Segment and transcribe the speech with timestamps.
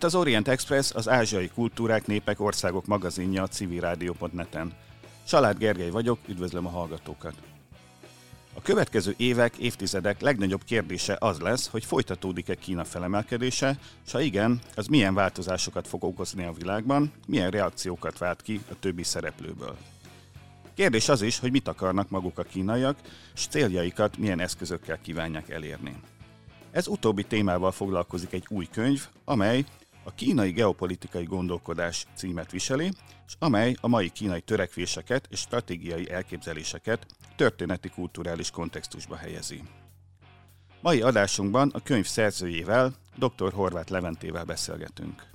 [0.00, 4.72] itt az Orient Express, az ázsiai kultúrák, népek, országok magazinja a civilrádió.net-en.
[5.24, 7.34] Salád Gergely vagyok, üdvözlöm a hallgatókat!
[8.54, 14.60] A következő évek, évtizedek legnagyobb kérdése az lesz, hogy folytatódik-e Kína felemelkedése, és ha igen,
[14.74, 19.76] az milyen változásokat fog okozni a világban, milyen reakciókat vált ki a többi szereplőből.
[20.74, 22.96] Kérdés az is, hogy mit akarnak maguk a kínaiak,
[23.34, 25.96] és céljaikat milyen eszközökkel kívánják elérni.
[26.70, 29.64] Ez utóbbi témával foglalkozik egy új könyv, amely
[30.04, 32.92] a kínai geopolitikai gondolkodás címet viseli,
[33.26, 39.62] és amely a mai kínai törekvéseket és stratégiai elképzeléseket történeti kulturális kontextusba helyezi.
[40.82, 43.52] Mai adásunkban a könyv szerzőjével, dr.
[43.52, 45.30] Horváth Leventével beszélgetünk.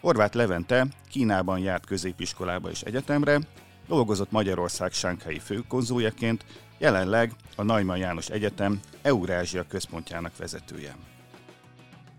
[0.00, 3.40] Horváth Levente Kínában járt középiskolába és egyetemre,
[3.86, 6.44] dolgozott Magyarország Sánkhelyi főkonzuljaként,
[6.78, 10.96] jelenleg a Neumann János Egyetem Eurázsia központjának vezetője.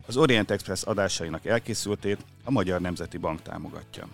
[0.09, 4.07] Az Orient Express adásainak elkészültét a Magyar Nemzeti Bank támogatja.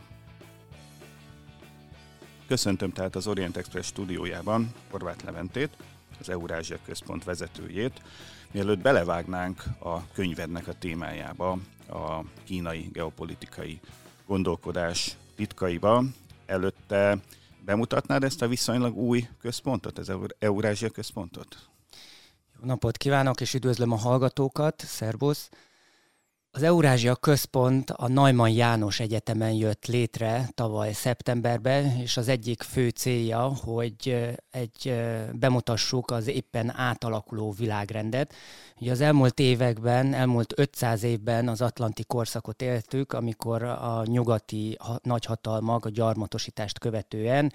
[2.48, 5.78] Köszöntöm tehát az Orient Express stúdiójában Horváth Leventét,
[6.20, 8.02] az Eurázsia Központ vezetőjét.
[8.52, 11.52] Mielőtt belevágnánk a könyvednek a témájába,
[11.90, 13.80] a kínai geopolitikai
[14.26, 16.04] gondolkodás titkaiba,
[16.46, 17.18] előtte
[17.66, 21.70] bemutatnád ezt a viszonylag új központot, az Eurázsia Központot?
[22.60, 25.50] Jó napot kívánok, és üdvözlöm a hallgatókat, szervusz!
[26.56, 32.90] Az Eurázsia Központ a Neumann János Egyetemen jött létre tavaly szeptemberben, és az egyik fő
[32.90, 34.94] célja, hogy egy
[35.34, 38.34] bemutassuk az éppen átalakuló világrendet.
[38.80, 45.86] Ugye az elmúlt években, elmúlt 500 évben az atlanti korszakot éltük, amikor a nyugati nagyhatalmak
[45.86, 47.54] a gyarmatosítást követően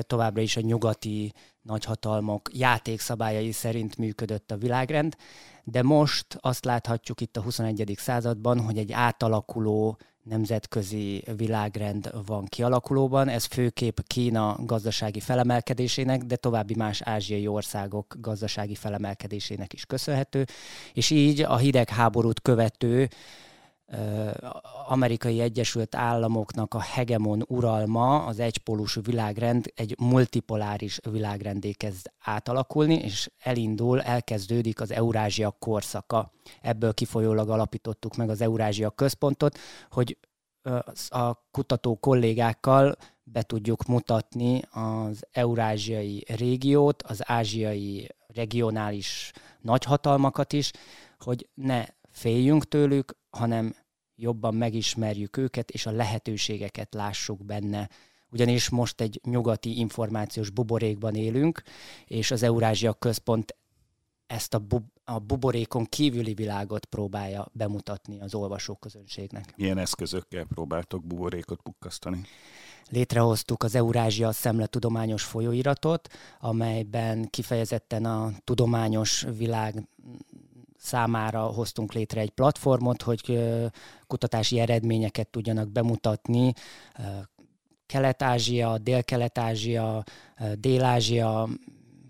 [0.00, 1.32] továbbra is a nyugati
[1.66, 5.16] nagyhatalmak játékszabályai szerint működött a világrend,
[5.64, 7.94] de most azt láthatjuk itt a 21.
[7.96, 13.28] században, hogy egy átalakuló nemzetközi világrend van kialakulóban.
[13.28, 20.44] Ez főképp Kína gazdasági felemelkedésének, de további más ázsiai országok gazdasági felemelkedésének is köszönhető,
[20.92, 23.08] és így a hidegháborút követő
[24.86, 33.30] amerikai Egyesült Államoknak a hegemon uralma, az egypólusú világrend egy multipoláris világrendé kezd átalakulni, és
[33.38, 36.32] elindul, elkezdődik az Eurázsia korszaka.
[36.62, 39.58] Ebből kifolyólag alapítottuk meg az Eurázsia központot,
[39.90, 40.18] hogy
[41.08, 50.70] a kutató kollégákkal be tudjuk mutatni az eurázsiai régiót, az ázsiai regionális nagyhatalmakat is,
[51.18, 53.74] hogy ne féljünk tőlük, hanem
[54.16, 57.88] jobban megismerjük őket, és a lehetőségeket lássuk benne.
[58.30, 61.62] Ugyanis most egy nyugati információs buborékban élünk,
[62.06, 63.56] és az Eurázsia Központ
[64.26, 69.56] ezt a, bu- a buborékon kívüli világot próbálja bemutatni az olvasóközönségnek.
[69.56, 72.20] Milyen eszközökkel próbáltok buborékot pukkasztani?
[72.88, 76.08] Létrehoztuk az Eurázsia Szemletudományos folyóiratot,
[76.40, 79.88] amelyben kifejezetten a tudományos világ
[80.86, 83.38] számára hoztunk létre egy platformot, hogy
[84.06, 86.52] kutatási eredményeket tudjanak bemutatni
[87.86, 90.02] Kelet-Ázsia, Dél-Kelet-Ázsia,
[90.58, 91.48] Dél-Ázsia,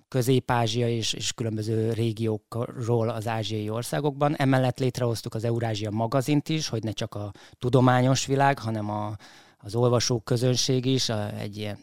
[0.08, 4.36] Közép-Ázsia és, és különböző régiókról az ázsiai országokban.
[4.36, 9.16] Emellett létrehoztuk az Eurázsia magazint is, hogy ne csak a tudományos világ, hanem a,
[9.58, 11.08] az olvasók közönség is
[11.38, 11.78] egy ilyen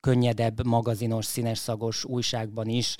[0.00, 2.96] könnyedebb, magazinos, színes szagos újságban is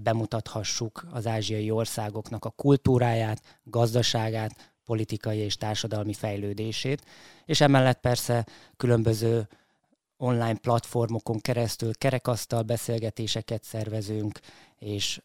[0.00, 7.04] bemutathassuk az ázsiai országoknak a kultúráját, gazdaságát, politikai és társadalmi fejlődését,
[7.44, 8.46] és emellett persze
[8.76, 9.48] különböző
[10.16, 14.38] online platformokon keresztül kerekasztal beszélgetéseket szervezünk,
[14.78, 15.20] és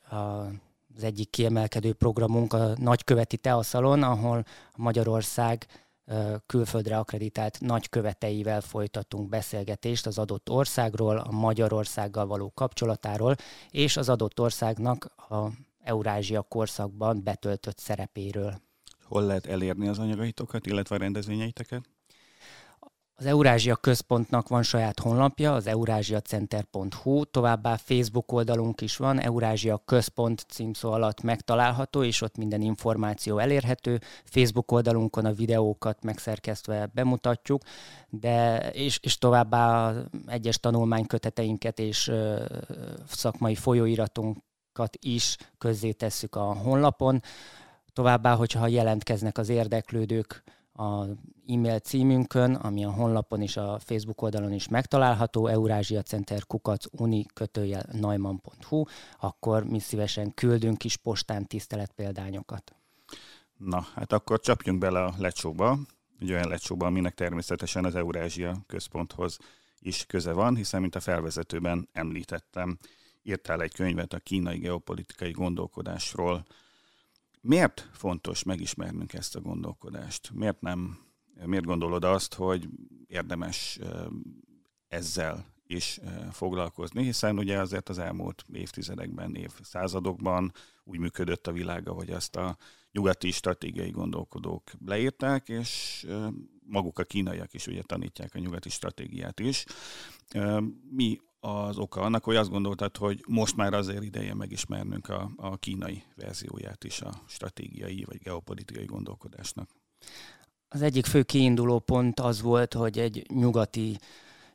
[0.95, 5.65] az egyik kiemelkedő programunk a Nagyköveti Teaszalon, ahol Magyarország
[6.45, 13.35] külföldre akreditált nagyköveteivel folytatunk beszélgetést az adott országról, a Magyarországgal való kapcsolatáról,
[13.69, 15.47] és az adott országnak a
[15.83, 18.61] Eurázsia korszakban betöltött szerepéről.
[19.03, 21.89] Hol lehet elérni az anyagaitokat, illetve a rendezvényeiteket?
[23.19, 30.45] Az Eurázsia Központnak van saját honlapja, az eurázsiacenter.hu, továbbá Facebook oldalunk is van, Eurázsia Központ
[30.49, 33.99] címszó alatt megtalálható, és ott minden információ elérhető.
[34.23, 37.61] Facebook oldalunkon a videókat megszerkesztve bemutatjuk,
[38.09, 39.93] de és, és továbbá
[40.25, 42.45] egyes tanulmányköteteinket és ö,
[43.07, 47.21] szakmai folyóiratunkat is közzétesszük a honlapon.
[47.93, 50.43] Továbbá, hogyha jelentkeznek az érdeklődők,
[51.47, 57.25] e-mail címünkön, ami a honlapon és a Facebook oldalon is megtalálható, Eurázsia Center kukac uni
[57.33, 58.83] kötőjel neumann.hu,
[59.19, 62.75] akkor mi szívesen küldünk is postán tiszteletpéldányokat.
[63.57, 65.77] Na, hát akkor csapjunk bele a lecsóba.
[66.19, 69.37] egy olyan lecsóba, aminek természetesen az Eurázsia központhoz
[69.79, 72.77] is köze van, hiszen, mint a felvezetőben említettem,
[73.23, 76.45] írtál egy könyvet a kínai geopolitikai gondolkodásról.
[77.47, 80.31] Miért fontos megismernünk ezt a gondolkodást?
[80.33, 80.97] Miért nem,
[81.45, 82.69] miért gondolod azt, hogy
[83.05, 83.79] érdemes
[84.87, 85.99] ezzel is
[86.31, 90.51] foglalkozni, hiszen ugye azért az elmúlt évtizedekben, évszázadokban
[90.83, 92.57] úgy működött a világ, hogy ezt a
[92.91, 96.05] nyugati stratégiai gondolkodók leírták, és
[96.65, 99.65] maguk a kínaiak is ugye tanítják a nyugati stratégiát is.
[100.89, 105.57] Mi az oka annak, hogy azt gondoltad, hogy most már azért ideje megismernünk a, a
[105.57, 109.69] kínai verzióját is a stratégiai vagy geopolitikai gondolkodásnak?
[110.69, 113.97] Az egyik fő kiinduló pont az volt, hogy egy nyugati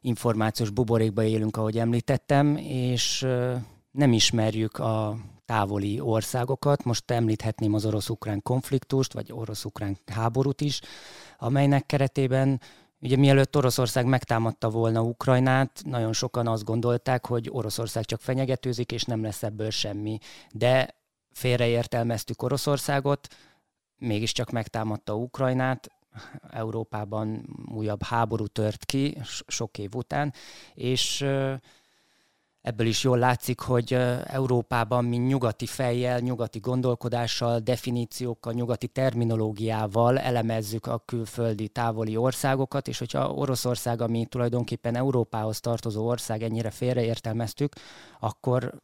[0.00, 3.26] információs buborékba élünk, ahogy említettem, és
[3.90, 6.84] nem ismerjük a távoli országokat.
[6.84, 10.80] Most említhetném az orosz-ukrán konfliktust, vagy orosz-ukrán háborút is,
[11.38, 12.60] amelynek keretében
[13.02, 19.04] Ugye mielőtt Oroszország megtámadta volna Ukrajnát, nagyon sokan azt gondolták, hogy Oroszország csak fenyegetőzik, és
[19.04, 20.18] nem lesz ebből semmi.
[20.52, 20.94] De
[21.30, 23.34] félreértelmeztük Oroszországot,
[23.98, 25.90] mégiscsak megtámadta Ukrajnát,
[26.50, 27.44] Európában
[27.74, 30.32] újabb háború tört ki sok év után,
[30.74, 31.26] és
[32.62, 33.92] ebből is jól látszik, hogy
[34.24, 42.98] Európában mi nyugati fejjel, nyugati gondolkodással, definíciókkal, nyugati terminológiával elemezzük a külföldi távoli országokat, és
[42.98, 47.72] hogyha Oroszország, ami tulajdonképpen Európához tartozó ország, ennyire félreértelmeztük,
[48.20, 48.74] akkor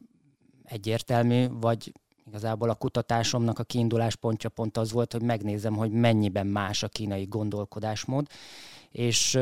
[0.65, 1.93] egyértelmű, vagy
[2.27, 6.89] igazából a kutatásomnak a kiindulás pontja pont az volt, hogy megnézem, hogy mennyiben más a
[6.89, 8.27] kínai gondolkodásmód,
[8.91, 9.35] és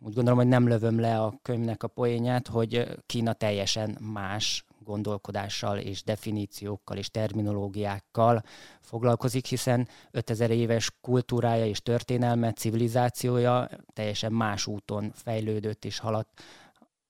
[0.00, 5.78] úgy gondolom, hogy nem lövöm le a könyvnek a poénját, hogy Kína teljesen más gondolkodással
[5.78, 8.42] és definíciókkal és terminológiákkal
[8.80, 16.42] foglalkozik, hiszen 5000 éves kultúrája és történelme, civilizációja teljesen más úton fejlődött és haladt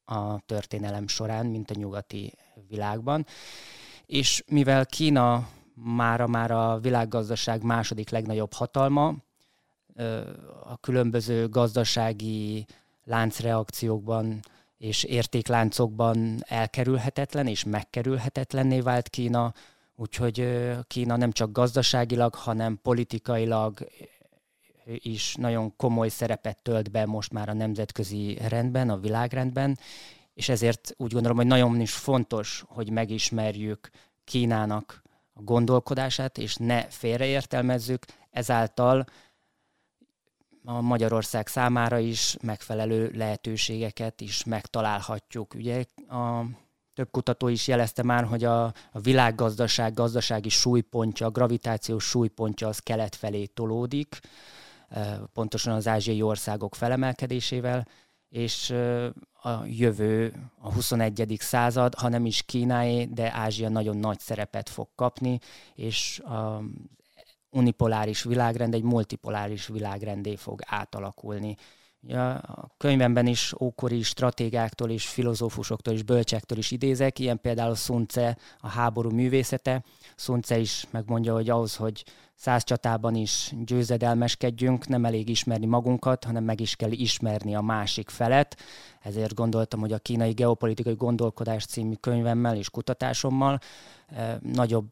[0.05, 2.33] a történelem során, mint a nyugati
[2.69, 3.27] világban.
[4.07, 9.15] És mivel Kína mára már a világgazdaság második legnagyobb hatalma,
[10.65, 12.67] a különböző gazdasági
[13.05, 14.41] láncreakciókban
[14.79, 19.53] és értékláncokban elkerülhetetlen és megkerülhetetlenné vált Kína,
[19.97, 20.49] úgyhogy
[20.87, 23.89] Kína nem csak gazdaságilag, hanem politikailag
[24.85, 29.79] is nagyon komoly szerepet tölt be most már a nemzetközi rendben, a világrendben,
[30.35, 33.91] és ezért úgy gondolom, hogy nagyon is fontos, hogy megismerjük
[34.25, 35.03] Kínának
[35.33, 39.07] a gondolkodását, és ne félreértelmezzük, ezáltal
[40.77, 45.55] a Magyarország számára is megfelelő lehetőségeket is megtalálhatjuk.
[45.55, 46.45] Ugye a
[46.95, 53.15] több kutató is jelezte már, hogy a, a világgazdaság gazdasági súlypontja, gravitációs súlypontja az kelet
[53.15, 54.19] felé tolódik,
[55.33, 57.87] pontosan az ázsiai országok felemelkedésével,
[58.29, 58.71] és
[59.43, 61.37] a jövő, a 21.
[61.39, 65.39] század, ha nem is Kínáé, de Ázsia nagyon nagy szerepet fog kapni,
[65.75, 66.63] és a
[67.51, 71.57] unipoláris világrend egy multipoláris világrendé fog átalakulni.
[72.43, 78.37] A könyvemben is ókori stratégáktól és filozófusoktól és bölcsektől is idézek, ilyen például Sun Tse,
[78.59, 79.85] a háború művészete.
[80.17, 82.05] Sun Tse is megmondja, hogy ahhoz, hogy
[82.35, 88.09] száz csatában is győzedelmeskedjünk, nem elég ismerni magunkat, hanem meg is kell ismerni a másik
[88.09, 88.57] felet.
[89.01, 93.59] Ezért gondoltam, hogy a kínai geopolitikai gondolkodás című könyvemmel és kutatásommal
[94.07, 94.87] eh, nagyobb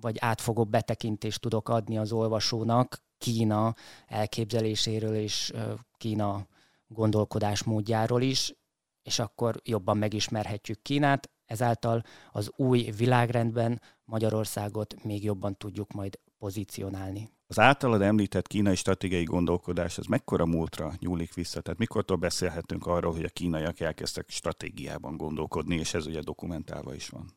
[0.00, 3.74] vagy átfogó betekintést tudok adni az olvasónak Kína
[4.06, 5.52] elképzeléséről és
[5.96, 6.46] Kína
[6.86, 8.54] gondolkodásmódjáról is,
[9.02, 17.30] és akkor jobban megismerhetjük Kínát, ezáltal az új világrendben Magyarországot még jobban tudjuk majd pozícionálni.
[17.46, 21.60] Az általad említett kínai stratégiai gondolkodás, az mekkora múltra nyúlik vissza?
[21.60, 27.08] Tehát mikortól beszélhetünk arról, hogy a kínaiak elkezdtek stratégiában gondolkodni, és ez ugye dokumentálva is
[27.08, 27.36] van?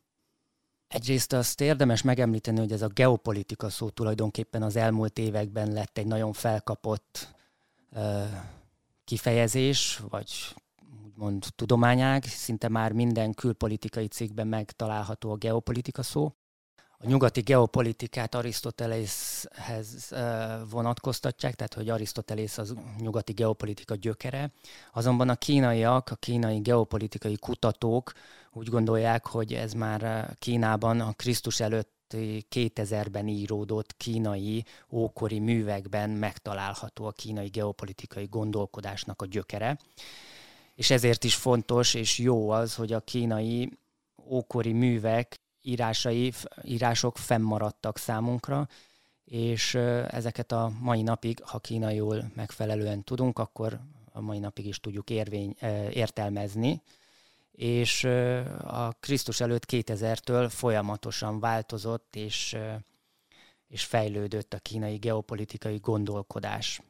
[0.90, 6.06] Egyrészt azt érdemes megemlíteni, hogy ez a geopolitika szó tulajdonképpen az elmúlt években lett egy
[6.06, 7.34] nagyon felkapott
[7.92, 8.22] uh,
[9.04, 10.30] kifejezés, vagy
[11.04, 16.32] úgymond tudományág, szinte már minden külpolitikai cikkben megtalálható a geopolitika szó.
[17.02, 20.12] A nyugati geopolitikát Arisztoteléshez
[20.70, 24.52] vonatkoztatják, tehát hogy Arisztotelész az nyugati geopolitika gyökere.
[24.92, 28.12] Azonban a kínaiak, a kínai geopolitikai kutatók
[28.52, 32.14] úgy gondolják, hogy ez már Kínában a Krisztus előtt
[32.50, 39.78] 2000-ben íródott kínai ókori művekben megtalálható a kínai geopolitikai gondolkodásnak a gyökere.
[40.74, 43.78] És ezért is fontos és jó az, hogy a kínai
[44.28, 48.68] ókori művek írásai, írások fennmaradtak számunkra,
[49.24, 49.74] és
[50.08, 53.80] ezeket a mai napig, ha kínaiul megfelelően tudunk, akkor
[54.12, 55.56] a mai napig is tudjuk érvény,
[55.90, 56.82] értelmezni,
[57.52, 58.04] és
[58.64, 62.56] a Krisztus előtt 2000-től folyamatosan változott és,
[63.68, 66.82] és fejlődött a kínai geopolitikai gondolkodás.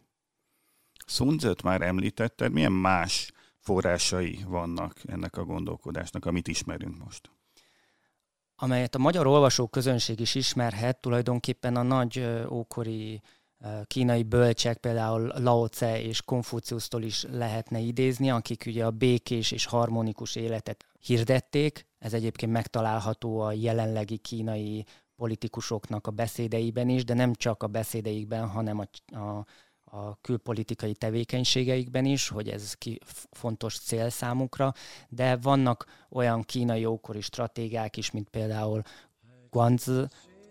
[1.06, 7.30] Szunzöt már említetted, milyen más forrásai vannak ennek a gondolkodásnak, amit ismerünk most?
[8.62, 13.20] Amelyet a magyar olvasó közönség is ismerhet, tulajdonképpen a nagy ókori
[13.84, 19.64] kínai bölcsek, például Lao Tse és Konfuciusztól is lehetne idézni, akik ugye a békés és
[19.64, 21.86] harmonikus életet hirdették.
[21.98, 24.84] Ez egyébként megtalálható a jelenlegi kínai
[25.16, 29.46] politikusoknak a beszédeiben is, de nem csak a beszédeikben, hanem a, a,
[29.90, 34.74] a külpolitikai tevékenységeikben is, hogy ez ki fontos cél számukra,
[35.08, 38.82] de vannak olyan kínai ókori stratégák is, mint például
[39.50, 40.02] Guanzi,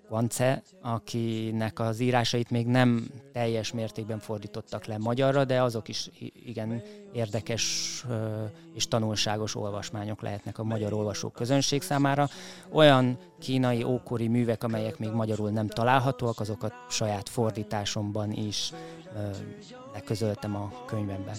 [0.08, 6.10] Vance, akinek az írásait még nem teljes mértékben fordítottak le magyarra, de azok is
[6.44, 6.82] igen
[7.12, 8.04] érdekes
[8.74, 12.28] és tanulságos olvasmányok lehetnek a magyar olvasók közönség számára.
[12.72, 18.72] Olyan kínai ókori művek, amelyek még magyarul nem találhatóak, azokat saját fordításomban is
[19.92, 21.34] leközöltem a könyvemben.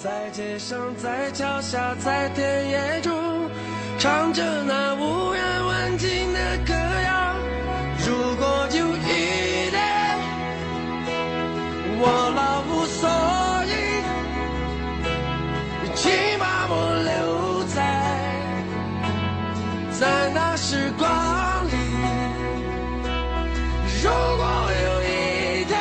[0.00, 3.50] 在街上，在桥下，在田野中，
[3.98, 5.51] 唱着那无人
[12.05, 13.07] 我老无所
[13.65, 13.71] 依，
[15.95, 16.73] 请把我
[17.07, 17.77] 留在
[19.89, 21.07] 在那时光
[21.65, 21.73] 里。
[24.03, 24.43] 如果
[24.83, 25.71] 有一天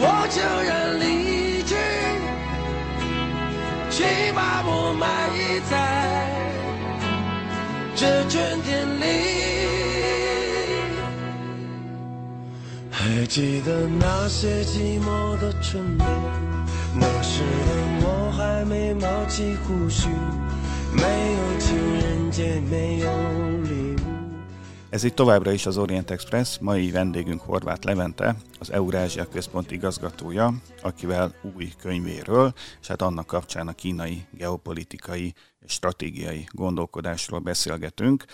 [0.00, 1.02] 我悄然离
[1.64, 1.70] 去。
[3.90, 5.04] 请把我埋
[5.68, 5.72] 在
[7.94, 9.79] 这春天里。
[12.99, 16.07] 还记得那些寂寞的春天，
[16.95, 20.07] 那时的我还没冒起胡须，
[20.93, 23.11] 没有情人节，没有
[23.63, 24.15] 礼物。
[24.89, 31.33] Ez itt továbbra is az Orient Express, mai vendégünk Horváth Levente, az Eurázsia Központ igazgatója, akivel
[31.55, 38.25] új könyvéről, és hát annak kapcsán a kínai geopolitikai és stratégiai gondolkodásról beszélgetünk.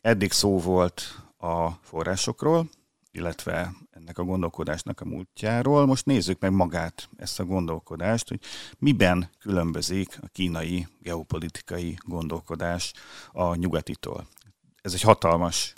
[0.00, 1.02] Eddig szó volt
[1.38, 2.68] a forrásokról,
[3.15, 5.85] illetve ennek a gondolkodásnak a múltjáról.
[5.85, 8.39] Most nézzük meg magát, ezt a gondolkodást, hogy
[8.79, 12.93] miben különbözik a kínai geopolitikai gondolkodás
[13.31, 14.27] a nyugatitól.
[14.81, 15.73] Ez egy hatalmas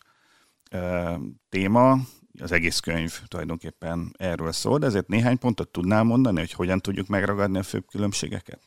[1.49, 1.97] téma,
[2.39, 7.07] az egész könyv tulajdonképpen erről szól, de ezért néhány pontot tudnál mondani, hogy hogyan tudjuk
[7.07, 8.59] megragadni a főbb különbségeket?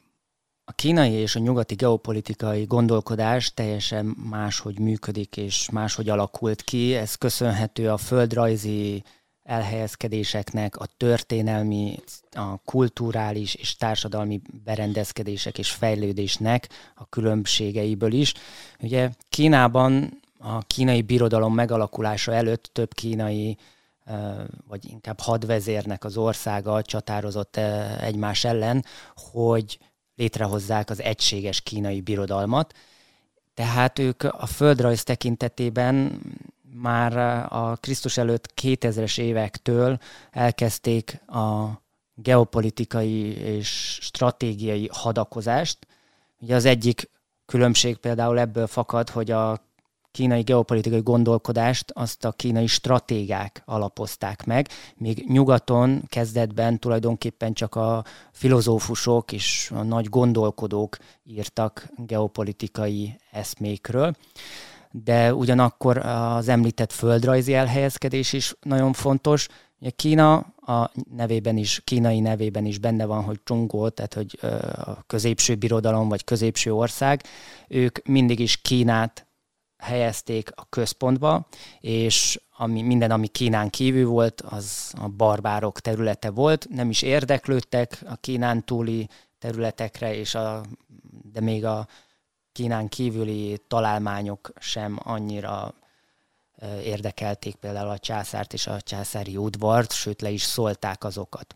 [0.71, 6.95] A kínai és a nyugati geopolitikai gondolkodás teljesen máshogy működik és máshogy alakult ki.
[6.95, 9.03] Ez köszönhető a földrajzi
[9.43, 11.99] elhelyezkedéseknek, a történelmi,
[12.31, 18.35] a kulturális és társadalmi berendezkedések és fejlődésnek a különbségeiből is.
[18.81, 23.57] Ugye Kínában a kínai birodalom megalakulása előtt több kínai
[24.69, 27.57] vagy inkább hadvezérnek az országa csatározott
[28.01, 28.85] egymás ellen,
[29.33, 29.79] hogy
[30.21, 32.75] létrehozzák az egységes kínai birodalmat.
[33.55, 36.21] Tehát ők a földrajz tekintetében
[36.75, 37.17] már
[37.53, 39.99] a Krisztus előtt 2000-es évektől
[40.31, 41.69] elkezdték a
[42.15, 45.87] geopolitikai és stratégiai hadakozást.
[46.39, 47.11] Ugye az egyik
[47.47, 49.70] különbség például ebből fakad, hogy a
[50.13, 58.05] kínai geopolitikai gondolkodást azt a kínai stratégák alapozták meg, míg nyugaton kezdetben tulajdonképpen csak a
[58.33, 64.15] filozófusok és a nagy gondolkodók írtak geopolitikai eszmékről.
[64.91, 69.49] De ugyanakkor az említett földrajzi elhelyezkedés is nagyon fontos.
[69.97, 74.39] Kína a nevében is, kínai nevében is benne van, hogy Csungó, tehát hogy
[74.85, 77.23] a középső birodalom vagy középső ország,
[77.69, 79.30] ők mindig is Kínát
[79.81, 81.47] helyezték a központba,
[81.81, 86.67] és ami, minden, ami Kínán kívül volt, az a barbárok területe volt.
[86.69, 89.09] Nem is érdeklődtek a Kínán túli
[89.39, 90.61] területekre, és a,
[91.33, 91.89] de még a
[92.53, 95.75] Kínán kívüli találmányok sem annyira
[96.85, 101.55] érdekelték például a császárt és a császári udvart, sőt le is szólták azokat.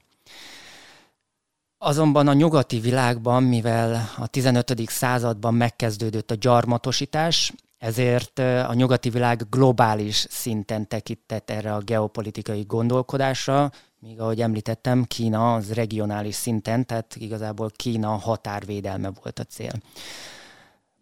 [1.79, 4.89] Azonban a nyugati világban, mivel a 15.
[4.89, 13.71] században megkezdődött a gyarmatosítás, ezért a nyugati világ globális szinten tekintett erre a geopolitikai gondolkodásra,
[13.99, 19.73] míg ahogy említettem, Kína az regionális szinten, tehát igazából Kína határvédelme volt a cél.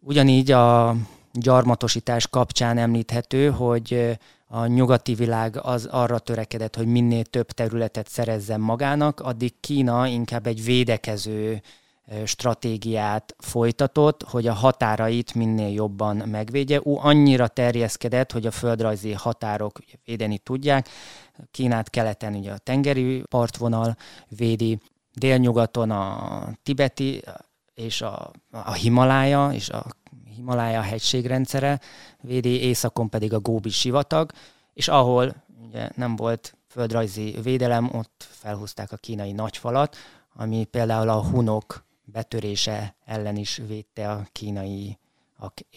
[0.00, 0.96] Ugyanígy a
[1.32, 8.60] gyarmatosítás kapcsán említhető, hogy a nyugati világ az arra törekedett, hogy minél több területet szerezzen
[8.60, 11.62] magának, addig Kína inkább egy védekező
[12.24, 16.80] stratégiát folytatott, hogy a határait minél jobban megvédje.
[16.82, 20.88] Ú, annyira terjeszkedett, hogy a földrajzi határok védeni tudják.
[21.50, 23.96] Kínát keleten ugye a tengeri partvonal
[24.28, 24.78] védi,
[25.14, 27.22] délnyugaton a tibeti
[27.74, 29.86] és a, a Himalája és a
[30.34, 31.80] Himalája hegységrendszere
[32.20, 34.30] védi, északon pedig a Góbi sivatag,
[34.74, 35.34] és ahol
[35.68, 39.96] ugye nem volt földrajzi védelem, ott felhúzták a kínai nagyfalat,
[40.34, 44.98] ami például a hunok betörése ellen is védte a kínai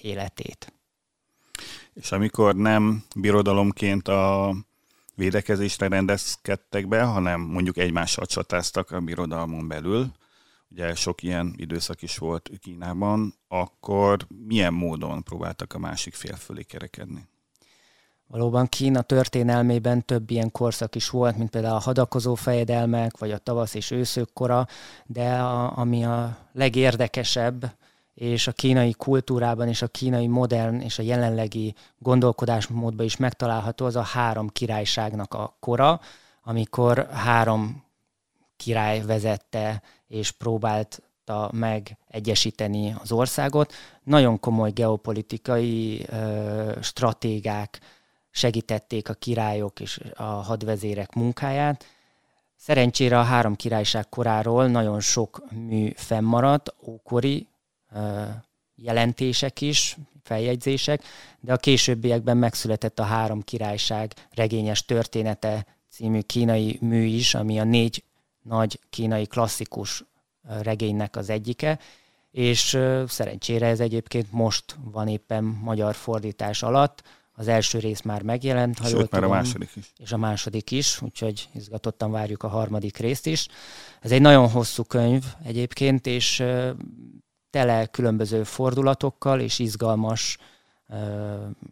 [0.02, 0.74] életét.
[1.94, 4.56] És amikor nem birodalomként a
[5.16, 10.12] védekezésre rendezkedtek be, hanem mondjuk egymással csatáztak a birodalmon belül,
[10.70, 16.64] ugye sok ilyen időszak is volt Kínában, akkor milyen módon próbáltak a másik fél fölé
[16.64, 17.28] kerekedni?
[18.28, 23.38] Valóban Kína történelmében több ilyen korszak is volt, mint például a hadakozó fejedelmek, vagy a
[23.38, 24.68] tavasz és őszök kora,
[25.06, 27.76] de a, ami a legérdekesebb,
[28.14, 33.96] és a kínai kultúrában és a kínai modern és a jelenlegi gondolkodásmódban is megtalálható, az
[33.96, 36.00] a három királyságnak a kora,
[36.44, 37.84] amikor három
[38.58, 43.74] király vezette és próbálta meg egyesíteni az országot.
[44.04, 47.80] Nagyon komoly geopolitikai ö, stratégák
[48.36, 51.86] segítették a királyok és a hadvezérek munkáját.
[52.56, 57.48] Szerencsére a három királyság koráról nagyon sok mű fennmaradt, ókori
[58.76, 61.04] jelentések is, feljegyzések,
[61.40, 67.64] de a későbbiekben megszületett a három királyság regényes története című kínai mű is, ami a
[67.64, 68.04] négy
[68.42, 70.04] nagy kínai klasszikus
[70.62, 71.80] regénynek az egyike,
[72.32, 77.04] és szerencsére ez egyébként most van éppen magyar fordítás alatt.
[77.36, 79.94] Az első rész már megjelent, ha Sőt, már tudom, a második is.
[79.98, 83.48] És a második is, úgyhogy izgatottan várjuk a harmadik részt is.
[84.02, 86.44] Ez egy nagyon hosszú könyv egyébként, és
[87.50, 90.38] tele különböző fordulatokkal és izgalmas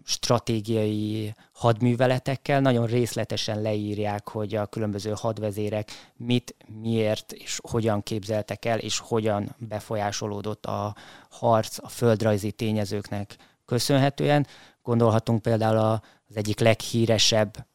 [0.06, 8.80] stratégiai hadműveletekkel nagyon részletesen leírják, hogy a különböző hadvezérek mit, miért és hogyan képzeltek el,
[8.80, 10.96] és hogyan befolyásolódott a
[11.30, 14.48] harc a földrajzi tényezőknek köszönhetően.
[14.84, 17.68] Gondolhatunk például az egyik leghíresebb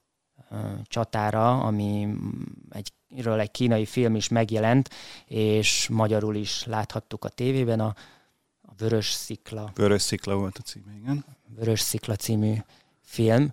[0.84, 2.08] csatára, ami
[2.70, 2.92] egy,
[3.38, 4.90] egy kínai film is megjelent,
[5.26, 7.94] és magyarul is láthattuk a tévében, a
[8.76, 9.70] Vörös Szikla.
[9.74, 11.24] Vörös Szikla volt a címe, igen.
[11.54, 12.54] Vörös Szikla című
[13.00, 13.52] film.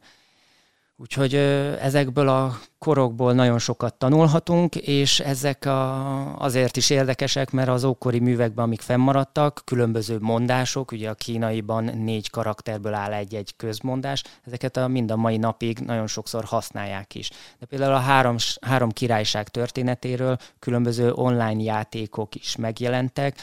[0.97, 1.36] Úgyhogy
[1.79, 8.19] ezekből a korokból nagyon sokat tanulhatunk, és ezek a, azért is érdekesek, mert az ókori
[8.19, 14.88] művekben, amik fennmaradtak, különböző mondások, ugye a kínaiban négy karakterből áll egy-egy közmondás, ezeket a,
[14.88, 17.29] mind a mai napig nagyon sokszor használják is.
[17.60, 23.41] De például a három, három királyság történetéről különböző online játékok is megjelentek,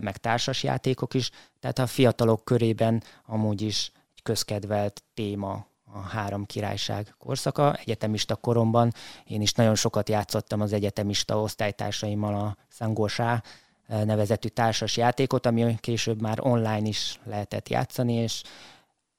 [0.00, 6.44] meg társas játékok is, tehát a fiatalok körében amúgy is egy közkedvelt téma a három
[6.46, 7.74] királyság korszaka.
[7.74, 8.92] Egyetemista koromban
[9.24, 13.42] én is nagyon sokat játszottam az egyetemista osztálytársaimmal a Szangosá
[13.86, 18.42] eh, nevezetű társas játékot, ami később már online is lehetett játszani, és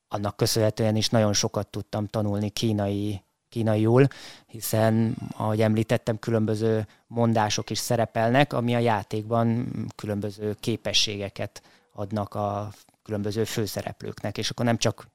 [0.07, 4.07] annak köszönhetően is nagyon sokat tudtam tanulni kínai kínaiul,
[4.47, 12.71] hiszen, ahogy említettem, különböző mondások is szerepelnek, ami a játékban különböző képességeket adnak a
[13.03, 15.07] különböző főszereplőknek, és akkor nem csak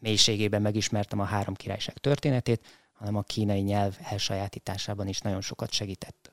[0.00, 6.32] mélységében megismertem a három királyság történetét, hanem a kínai nyelv elsajátításában is nagyon sokat segített.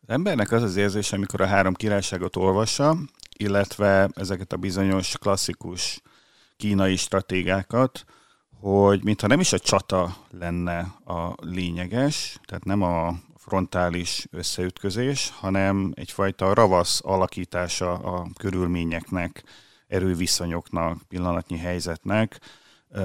[0.00, 2.96] Az embernek az az érzés, amikor a három királyságot olvassa,
[3.36, 6.02] illetve ezeket a bizonyos klasszikus
[6.56, 8.04] kínai stratégákat,
[8.60, 15.92] hogy mintha nem is a csata lenne a lényeges, tehát nem a frontális összeütközés, hanem
[15.94, 19.44] egyfajta ravasz alakítása a körülményeknek,
[19.88, 22.40] erőviszonyoknak, pillanatnyi helyzetnek,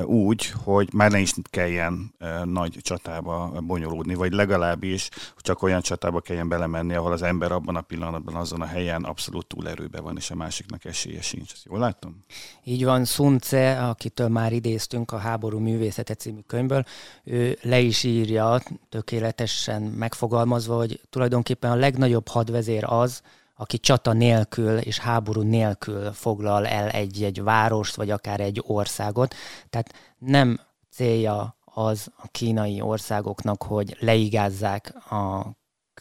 [0.06, 6.48] úgy, hogy már ne is kelljen nagy csatába bonyolódni, vagy legalábbis csak olyan csatába kelljen
[6.48, 10.36] belemenni, ahol az ember abban a pillanatban azon a helyen abszolút túlerőbe van, és a
[10.36, 11.52] másiknak esélye sincs.
[11.52, 12.24] Ezt jól látom?
[12.64, 16.84] Így van, Sunce, akitől már idéztünk a Háború művészete című könyvből,
[17.24, 23.22] ő le is írja tökéletesen megfogalmazva, hogy tulajdonképpen a legnagyobb hadvezér az,
[23.56, 29.36] aki csata nélkül és háború nélkül foglal el egy-egy várost, vagy akár egy országot.
[29.70, 35.52] Tehát nem célja az a kínai országoknak, hogy leigázzák a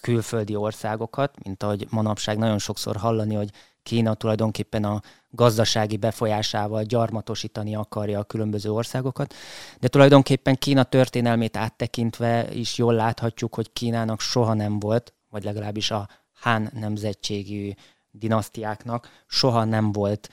[0.00, 3.50] külföldi országokat, mint ahogy manapság nagyon sokszor hallani, hogy
[3.82, 9.34] Kína tulajdonképpen a gazdasági befolyásával gyarmatosítani akarja a különböző országokat,
[9.80, 15.90] de tulajdonképpen Kína történelmét áttekintve is jól láthatjuk, hogy Kínának soha nem volt, vagy legalábbis
[15.90, 16.08] a
[16.42, 17.70] Han nemzetségű
[18.10, 20.30] dinasztiáknak soha nem volt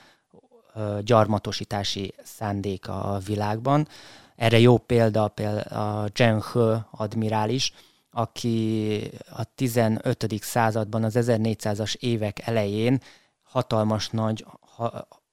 [1.00, 3.88] gyarmatosítási szándéka a világban.
[4.36, 7.72] Erre jó példa például a Zheng He admirális,
[8.10, 10.26] aki a 15.
[10.40, 13.00] században, az 1400-as évek elején
[13.42, 14.46] hatalmas nagy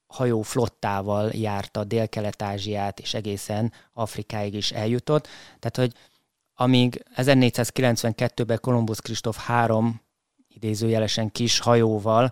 [0.08, 5.28] hajó flottával járta Dél-Kelet-Ázsiát, és egészen Afrikáig is eljutott.
[5.60, 5.94] Tehát, hogy
[6.56, 10.02] amíg 1492-ben Kolumbusz Kristóf három
[10.58, 12.32] idézőjelesen kis hajóval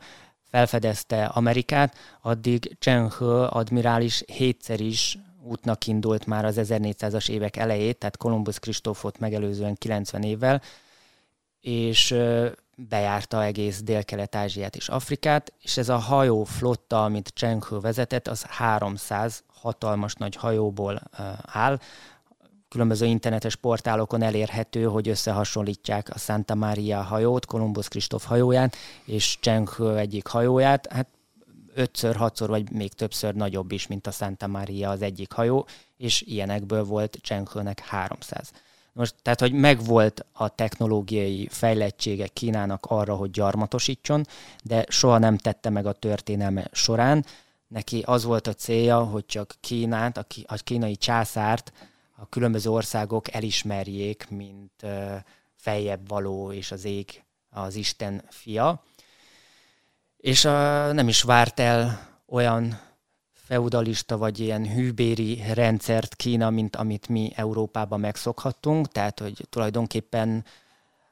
[0.50, 7.98] felfedezte Amerikát, addig Chen He admirális hétszer is útnak indult már az 1400-as évek elejét,
[7.98, 10.62] tehát Kolumbusz Kristófot megelőzően 90 évvel,
[11.62, 12.16] és
[12.76, 18.44] bejárta egész Dél-Kelet-Ázsiát és Afrikát, és ez a hajó flotta, amit Chen He vezetett, az
[18.44, 21.02] 300 hatalmas nagy hajóból
[21.46, 21.80] áll,
[22.76, 29.70] különböző internetes portálokon elérhető, hogy összehasonlítják a Santa Maria hajót, Kolumbusz Kristóf hajóját, és Cheng
[29.98, 30.88] egyik hajóját.
[30.92, 31.08] Hát
[31.74, 36.22] ötször, hatszor, vagy még többször nagyobb is, mint a Santa Maria az egyik hajó, és
[36.22, 38.52] ilyenekből volt Cheng 300.
[38.94, 44.26] Most, tehát, hogy megvolt a technológiai fejlettsége Kínának arra, hogy gyarmatosítson,
[44.64, 47.26] de soha nem tette meg a történelme során.
[47.68, 51.72] Neki az volt a célja, hogy csak Kínát, a kínai császárt
[52.16, 54.86] a különböző országok elismerjék, mint
[55.56, 58.84] feljebb való és az ég az Isten fia.
[60.18, 62.80] És a, nem is várt el olyan
[63.34, 70.46] feudalista vagy ilyen hűbéri rendszert Kína, mint amit mi Európában megszokhattunk, tehát hogy tulajdonképpen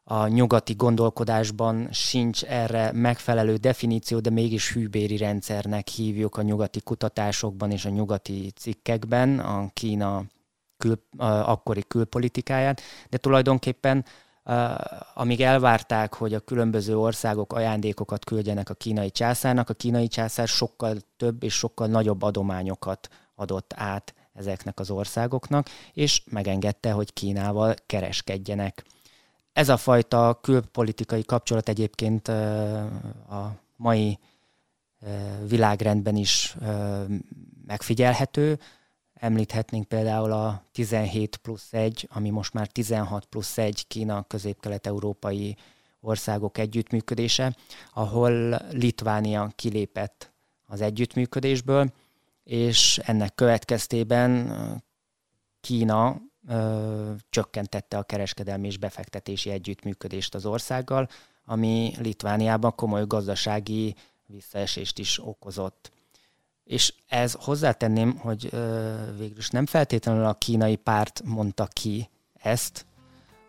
[0.03, 7.71] a nyugati gondolkodásban sincs erre megfelelő definíció, de mégis hűbéri rendszernek hívjuk a nyugati kutatásokban
[7.71, 10.23] és a nyugati cikkekben a Kína
[10.83, 14.05] kül, akkori külpolitikáját, de tulajdonképpen
[15.13, 20.97] amíg elvárták, hogy a különböző országok ajándékokat küldjenek a kínai császárnak, a kínai császár sokkal
[21.17, 28.83] több és sokkal nagyobb adományokat adott át ezeknek az országoknak, és megengedte, hogy Kínával kereskedjenek.
[29.53, 34.19] Ez a fajta külpolitikai kapcsolat egyébként a mai
[35.47, 36.55] világrendben is
[37.67, 38.59] megfigyelhető.
[39.23, 45.55] Említhetnénk például a 17 plusz 1, ami most már 16 plusz 1 Kína közép-kelet-európai
[45.99, 47.55] országok együttműködése,
[47.93, 50.31] ahol Litvánia kilépett
[50.65, 51.91] az együttműködésből,
[52.43, 54.53] és ennek következtében
[55.61, 61.09] Kína ö, csökkentette a kereskedelmi és befektetési együttműködést az országgal,
[61.45, 65.91] ami Litvániában komoly gazdasági visszaesést is okozott.
[66.63, 72.85] És ez hozzátenném, hogy ö, végül is nem feltétlenül a kínai párt mondta ki ezt,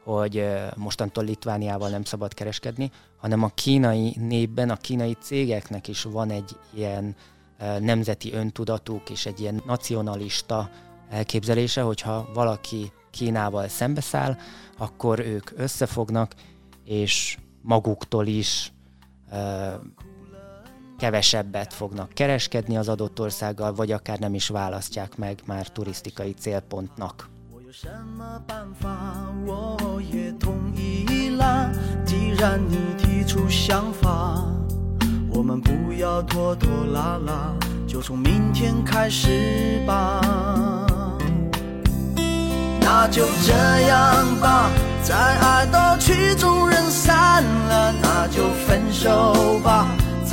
[0.05, 6.03] hogy ö, mostantól Litvániával nem szabad kereskedni, hanem a kínai népben, a kínai cégeknek is
[6.03, 7.16] van egy ilyen
[7.59, 10.70] ö, nemzeti öntudatuk és egy ilyen nacionalista
[11.11, 14.37] elképzelése, hogyha valaki Kínával szembeszáll,
[14.79, 16.35] akkor ők összefognak,
[16.85, 18.72] és maguktól is
[21.05, 27.29] kevesebbet fognak kereskedni az adott országgal, vagy akár nem is választják meg már turisztikai célpontnak.
[42.81, 44.71] na
[45.03, 45.64] 再爱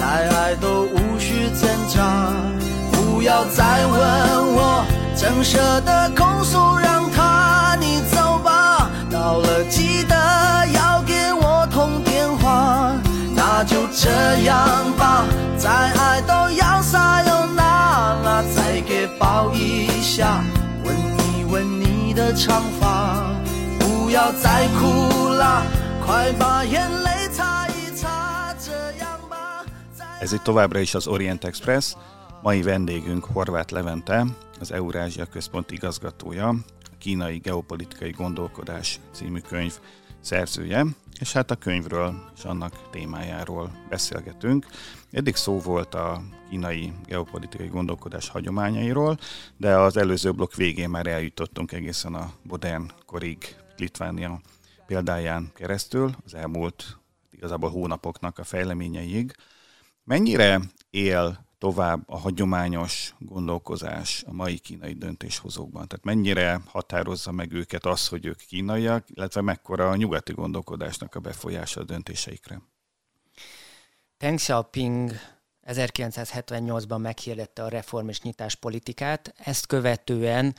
[0.01, 2.33] 再爱都无需挣扎，
[2.91, 3.99] 不要再问
[4.55, 4.83] 我，
[5.13, 8.89] 怎舍得控诉，让他你走吧。
[9.11, 10.15] 到了记得
[10.73, 12.93] 要给我通电话，
[13.35, 14.09] 那就这
[14.43, 15.23] 样吧。
[15.55, 17.61] 再爱都要撒又那
[18.23, 20.43] 拉，再给抱一下，
[20.83, 23.23] 吻一吻你的长发，
[23.77, 25.61] 不要再哭了，
[26.03, 27.20] 快把眼泪。
[30.21, 31.95] Ez itt továbbra is az Orient Express.
[32.41, 34.25] Mai vendégünk Horváth Levente,
[34.59, 39.73] az Eurázsia Központ igazgatója, a Kínai Geopolitikai Gondolkodás című könyv
[40.19, 40.85] szerzője,
[41.19, 44.65] és hát a könyvről és annak témájáról beszélgetünk.
[45.11, 49.17] Eddig szó volt a kínai geopolitikai gondolkodás hagyományairól,
[49.57, 54.41] de az előző blokk végén már eljutottunk egészen a modern korig Litvánia
[54.85, 56.97] példáján keresztül, az elmúlt
[57.31, 59.35] igazából hónapoknak a fejleményeig
[60.03, 60.59] Mennyire
[60.89, 65.87] él tovább a hagyományos gondolkozás a mai kínai döntéshozókban?
[65.87, 71.19] Tehát mennyire határozza meg őket az, hogy ők kínaiak, illetve mekkora a nyugati gondolkodásnak a
[71.19, 72.61] befolyása a döntéseikre?
[74.17, 75.11] Deng Xiaoping
[75.67, 80.55] 1978-ban meghirdette a reform és nyitás politikát, ezt követően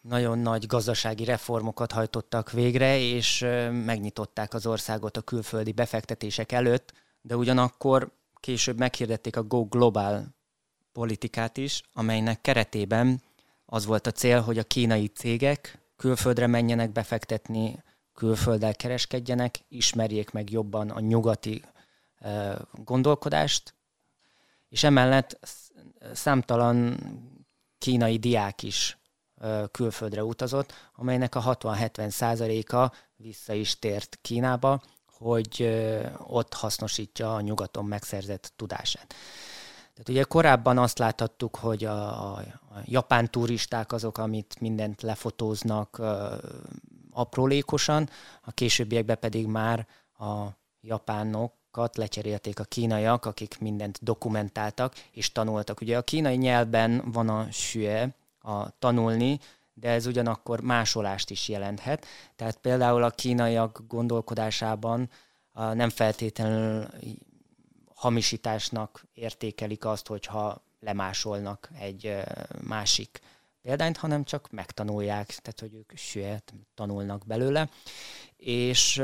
[0.00, 3.46] nagyon nagy gazdasági reformokat hajtottak végre, és
[3.84, 10.26] megnyitották az országot a külföldi befektetések előtt, de ugyanakkor később meghirdették a Go Global
[10.92, 13.22] politikát is, amelynek keretében
[13.66, 17.82] az volt a cél, hogy a kínai cégek külföldre menjenek befektetni,
[18.14, 21.64] külfölddel kereskedjenek, ismerjék meg jobban a nyugati
[22.72, 23.74] gondolkodást,
[24.68, 25.38] és emellett
[26.12, 26.98] számtalan
[27.78, 28.98] kínai diák is
[29.70, 34.82] külföldre utazott, amelynek a 60-70 százaléka vissza is tért Kínába,
[35.22, 35.80] hogy
[36.26, 39.14] ott hasznosítja a nyugaton megszerzett tudását.
[39.92, 42.42] Tehát ugye korábban azt láthattuk, hogy a, a,
[42.84, 46.00] japán turisták azok, amit mindent lefotóznak
[47.10, 48.08] aprólékosan,
[48.42, 49.86] a későbbiekben pedig már
[50.18, 50.46] a
[50.80, 51.52] japánok
[51.92, 55.80] lecserélték a kínaiak, akik mindent dokumentáltak és tanultak.
[55.80, 59.38] Ugye a kínai nyelvben van a sue, a tanulni,
[59.74, 62.06] de ez ugyanakkor másolást is jelenthet.
[62.36, 65.10] Tehát például a kínaiak gondolkodásában
[65.52, 66.88] nem feltétlenül
[67.94, 72.16] hamisításnak értékelik azt, hogyha lemásolnak egy
[72.60, 73.20] másik
[73.62, 77.68] példányt, hanem csak megtanulják, tehát hogy ők süet tanulnak belőle.
[78.36, 79.02] És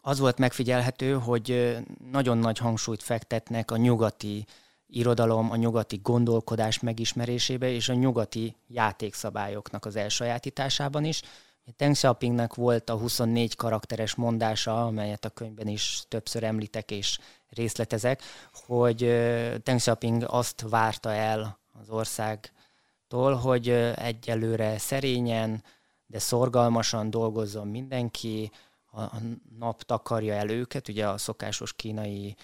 [0.00, 1.76] az volt megfigyelhető, hogy
[2.10, 4.46] nagyon nagy hangsúlyt fektetnek a nyugati
[4.86, 11.22] irodalom, a nyugati gondolkodás megismerésébe és a nyugati játékszabályoknak az elsajátításában is.
[11.76, 17.18] Deng Xiaopingnek volt a 24 karakteres mondása, amelyet a könyvben is többször említek és
[17.48, 18.22] részletezek,
[18.52, 18.98] hogy
[19.62, 25.64] Deng Xiaoping azt várta el az országtól, hogy egyelőre szerényen,
[26.06, 28.50] de szorgalmasan dolgozzon mindenki,
[28.92, 29.16] a
[29.58, 32.36] nap takarja el őket, ugye a szokásos kínai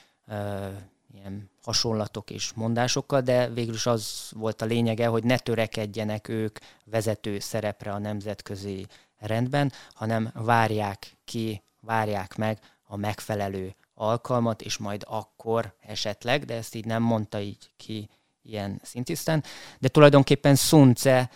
[1.14, 6.58] ilyen hasonlatok és mondásokkal, de végül is az volt a lényege, hogy ne törekedjenek ők
[6.84, 8.86] vezető szerepre a nemzetközi
[9.18, 16.74] rendben, hanem várják ki, várják meg a megfelelő alkalmat, és majd akkor esetleg, de ezt
[16.74, 18.08] így nem mondta így ki
[18.42, 19.44] ilyen szintiszten,
[19.78, 21.30] de tulajdonképpen Sun Tse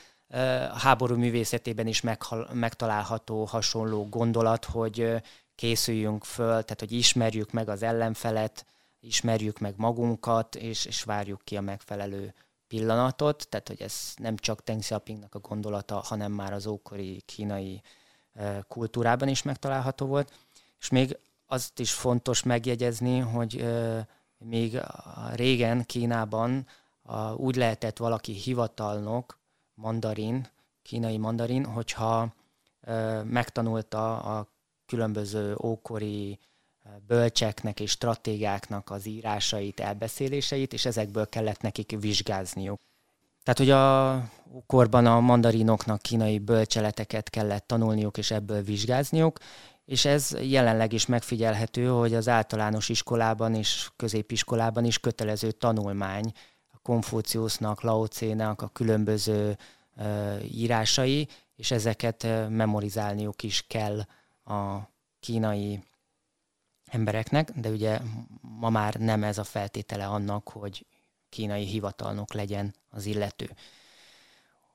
[0.70, 5.22] a háború művészetében is meghal, megtalálható hasonló gondolat, hogy
[5.54, 8.66] készüljünk föl, tehát hogy ismerjük meg az ellenfelet,
[9.07, 12.35] ismerjük meg magunkat, és, és várjuk ki a megfelelő
[12.69, 17.83] pillanatot, tehát hogy ez nem csak Deng Xiaopingnak a gondolata, hanem már az ókori kínai
[18.69, 20.33] kultúrában is megtalálható volt.
[20.79, 23.66] És még azt is fontos megjegyezni, hogy
[24.38, 24.81] még
[25.35, 26.66] régen Kínában
[27.37, 29.38] úgy lehetett valaki hivatalnok,
[29.75, 30.49] mandarin,
[30.83, 32.35] kínai mandarin, hogyha
[33.25, 34.49] megtanulta a
[34.87, 36.38] különböző ókori
[37.07, 42.81] bölcseknek és stratégáknak az írásait, elbeszéléseit, és ezekből kellett nekik vizsgázniuk.
[43.42, 49.38] Tehát, hogy a korban a mandarinoknak kínai bölcseleteket kellett tanulniuk, és ebből vizsgázniuk,
[49.85, 56.33] és ez jelenleg is megfigyelhető, hogy az általános iskolában és középiskolában is kötelező tanulmány
[56.72, 59.57] a Konfúciusznak, Laocénak a különböző
[59.96, 63.99] uh, írásai, és ezeket memorizálniuk is kell
[64.44, 65.81] a kínai
[66.87, 68.01] embereknek, de ugye
[68.40, 70.87] ma már nem ez a feltétele annak, hogy
[71.29, 73.51] kínai hivatalnok legyen az illető.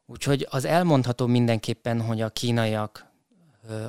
[0.06, 3.06] Úgyhogy az elmondható mindenképpen, hogy a kínaiak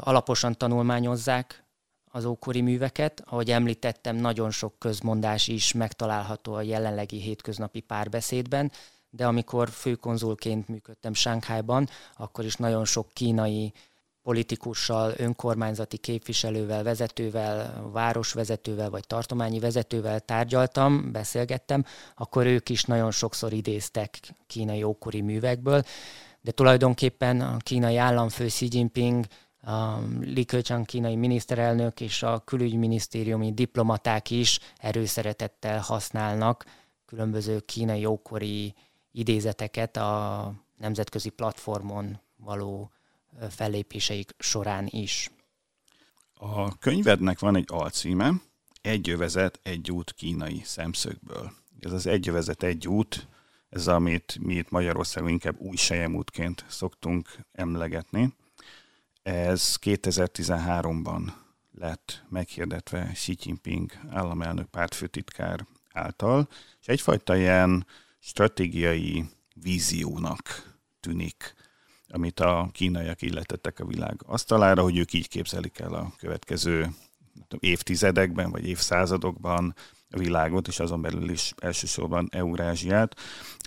[0.01, 1.65] alaposan tanulmányozzák
[2.11, 3.23] az ókori műveket.
[3.27, 8.73] Ahogy említettem, nagyon sok közmondás is megtalálható a jelenlegi hétköznapi párbeszédben,
[9.11, 13.73] de amikor főkonzulként működtem Sánkhájban, akkor is nagyon sok kínai
[14.23, 21.85] politikussal, önkormányzati képviselővel, vezetővel, városvezetővel vagy tartományi vezetővel tárgyaltam, beszélgettem,
[22.17, 25.83] akkor ők is nagyon sokszor idéztek kínai ókori művekből,
[26.41, 29.25] de tulajdonképpen a kínai államfő Xi Jinping,
[29.63, 36.65] a Li Keqiang kínai miniszterelnök és a külügyminisztériumi diplomaták is erőszeretettel használnak
[37.07, 38.75] különböző kínai ókori
[39.13, 42.91] idézeteket a nemzetközi platformon való
[43.51, 45.31] fellépéseik során is.
[46.35, 48.33] A könyvednek van egy alcíme,
[48.81, 51.53] Egy övezet, egy út kínai szemszögből.
[51.81, 53.29] Ez az egy övezet, egy út,
[53.68, 58.35] ez amit mi itt Magyarországon inkább új sejemútként szoktunk emlegetni.
[59.23, 61.33] Ez 2013-ban
[61.71, 66.49] lett meghirdetve Xi Jinping államelnök pártfőtitkár által,
[66.81, 67.87] és egyfajta ilyen
[68.18, 71.55] stratégiai víziónak tűnik,
[72.12, 76.88] amit a kínaiak illetettek a világ asztalára, hogy ők így képzelik el a következő
[77.59, 79.75] évtizedekben vagy évszázadokban
[80.11, 83.16] a világot, és azon belül is elsősorban Eurázsiát.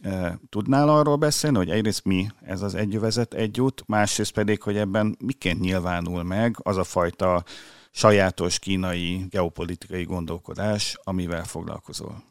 [0.03, 5.17] E, tudnál arról beszélni, hogy egyrészt mi ez az egyövezet együtt, másrészt pedig, hogy ebben
[5.19, 7.43] miként nyilvánul meg az a fajta
[7.91, 12.23] sajátos kínai geopolitikai gondolkodás, amivel foglalkozol?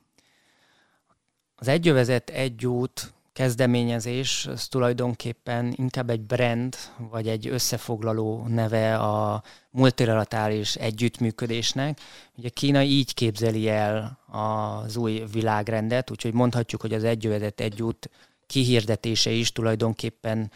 [1.55, 9.43] Az egyövezet egy út kezdeményezés, az tulajdonképpen inkább egy brand, vagy egy összefoglaló neve a
[9.71, 12.01] multilaterális együttműködésnek.
[12.37, 18.11] Ugye Kína így képzeli el az új világrendet, úgyhogy mondhatjuk, hogy az egyövezet egy út
[18.47, 20.51] kihirdetése is tulajdonképpen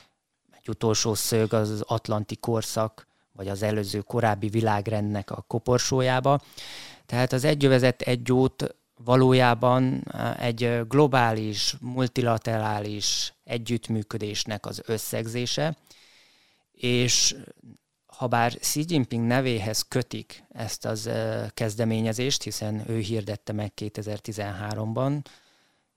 [0.56, 6.40] egy utolsó szög az atlanti korszak, vagy az előző korábbi világrendnek a koporsójába.
[7.06, 10.04] Tehát az egyövezet egy út valójában
[10.38, 15.76] egy globális, multilaterális együttműködésnek az összegzése,
[16.72, 17.36] és
[18.06, 21.10] ha bár Xi Jinping nevéhez kötik ezt az
[21.54, 25.24] kezdeményezést, hiszen ő hirdette meg 2013-ban,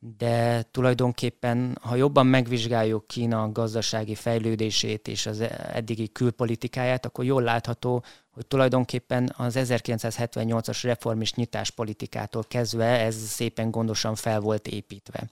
[0.03, 8.03] de tulajdonképpen, ha jobban megvizsgáljuk Kína gazdasági fejlődését és az eddigi külpolitikáját, akkor jól látható,
[8.33, 15.27] hogy tulajdonképpen az 1978-as reform és nyitás politikától kezdve ez szépen gondosan fel volt építve.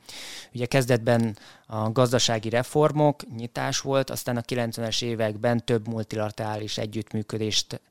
[0.53, 7.81] Ugye kezdetben a gazdasági reformok, nyitás volt, aztán a 90-es években több multilaterális együttműködést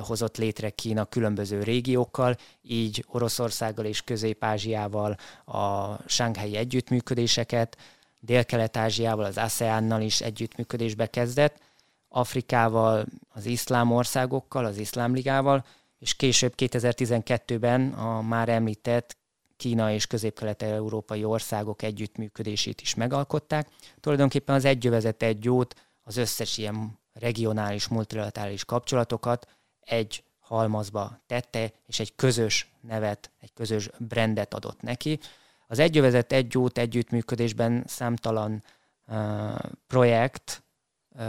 [0.00, 7.76] hozott létre Kína különböző régiókkal, így Oroszországgal és Közép-Ázsiával a sánghái együttműködéseket,
[8.20, 11.58] Dél-Kelet-Ázsiával, az ASEAN-nal is együttműködésbe kezdett,
[12.08, 15.64] Afrikával, az iszlám országokkal, az iszlám ligával,
[15.98, 19.16] és később 2012-ben a már említett
[19.56, 23.68] Kína és közép-kelet-európai országok együttműködését is megalkották.
[24.00, 29.57] Tulajdonképpen az egyövezet egy jót, az összes ilyen regionális, multilaterális kapcsolatokat
[29.88, 35.18] egy halmazba tette, és egy közös nevet, egy közös brandet adott neki.
[35.66, 38.62] Az egyövezet egy jót együttműködésben számtalan
[39.06, 40.62] uh, projekt,
[41.14, 41.24] uh,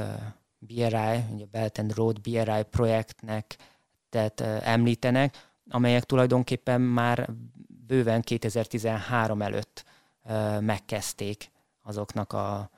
[0.58, 3.56] BRI, ugye Belt and Road BRI projektnek
[4.10, 7.30] tehát uh, említenek, amelyek tulajdonképpen már
[7.88, 9.84] bőven 2013 előtt
[10.24, 11.52] uh, megkezdték
[11.84, 12.70] azoknak a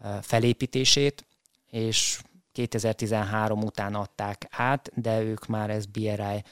[0.00, 1.26] uh, felépítését,
[1.66, 2.20] és
[2.60, 6.44] 2013 után adták át, de ők már ezt BRI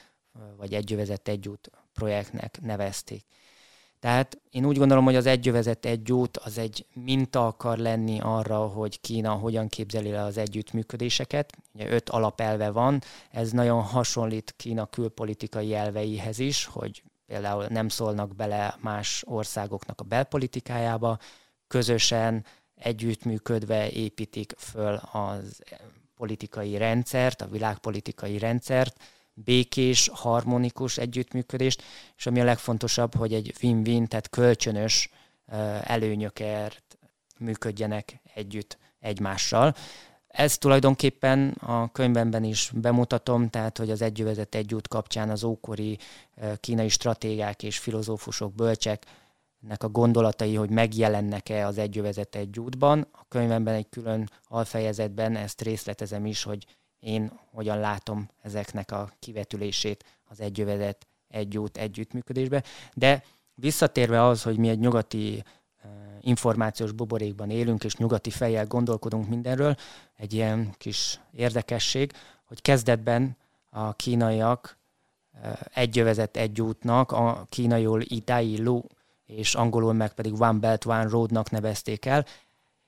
[0.57, 3.25] vagy Egyövezet Egyút projektnek nevezték.
[3.99, 9.01] Tehát én úgy gondolom, hogy az Egyövezet Egyút az egy minta akar lenni arra, hogy
[9.01, 11.57] Kína hogyan képzeli le az együttműködéseket.
[11.73, 18.35] Ugye öt alapelve van, ez nagyon hasonlít Kína külpolitikai elveihez is, hogy például nem szólnak
[18.35, 21.17] bele más országoknak a belpolitikájába,
[21.67, 22.45] közösen
[22.79, 25.61] együttműködve építik föl az
[26.19, 28.99] politikai rendszert, a világpolitikai rendszert,
[29.33, 31.83] békés, harmonikus együttműködést,
[32.17, 35.09] és ami a legfontosabb, hogy egy win-win, tehát kölcsönös
[35.81, 36.97] előnyökért
[37.37, 39.75] működjenek együtt egymással.
[40.27, 45.97] Ez tulajdonképpen a könyvemben is bemutatom, tehát hogy az együvezet együtt kapcsán az ókori
[46.59, 49.05] kínai stratégák és filozófusok, bölcsek
[49.59, 53.07] nek a gondolatai, hogy megjelennek-e az egyövezet egy útban.
[53.11, 56.65] A könyvemben egy külön alfejezetben ezt részletezem is, hogy
[56.99, 62.63] én hogyan látom ezeknek a kivetülését az egyövezet egy út együttműködésbe.
[62.93, 65.43] De visszatérve az, hogy mi egy nyugati
[66.21, 69.75] információs buborékban élünk, és nyugati fejjel gondolkodunk mindenről,
[70.15, 72.11] egy ilyen kis érdekesség,
[72.43, 73.37] hogy kezdetben
[73.69, 74.77] a kínaiak
[75.73, 78.81] egyövezet egy útnak, a kínaiul Idai Lu
[79.29, 82.25] és angolul meg pedig One Belt, One Roadnak nevezték el.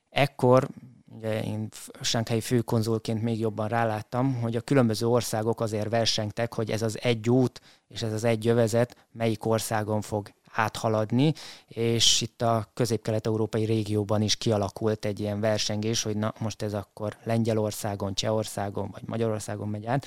[0.10, 0.68] Ekkor
[1.16, 1.68] ugye én
[2.02, 7.30] Sánkhái főkonzulként még jobban ráláttam, hogy a különböző országok azért versengtek, hogy ez az egy
[7.30, 11.34] út és ez az egy jövezet melyik országon fog áthaladni,
[11.68, 17.18] és itt a közép-kelet-európai régióban is kialakult egy ilyen versengés, hogy na most ez akkor
[17.24, 20.06] Lengyelországon, Csehországon vagy Magyarországon megy át.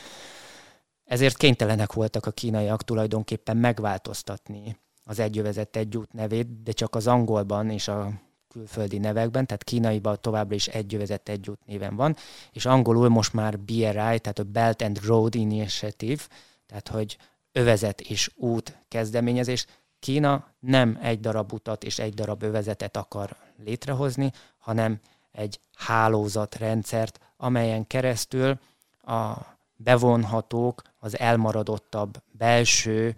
[1.04, 7.06] Ezért kénytelenek voltak a kínaiak tulajdonképpen megváltoztatni az egyövezet egy út nevét, de csak az
[7.06, 8.10] angolban és a
[8.48, 12.16] külföldi nevekben, tehát kínaiban továbbra is egyövezet egy út néven van,
[12.52, 16.22] és angolul most már BRI, tehát a Belt and Road Initiative,
[16.66, 17.18] tehát hogy
[17.52, 19.66] övezet és út kezdeményezés.
[19.98, 25.00] Kína nem egy darab utat és egy darab övezetet akar létrehozni, hanem
[25.32, 28.58] egy hálózatrendszert, amelyen keresztül
[29.02, 29.36] a
[29.76, 33.16] bevonhatók az elmaradottabb belső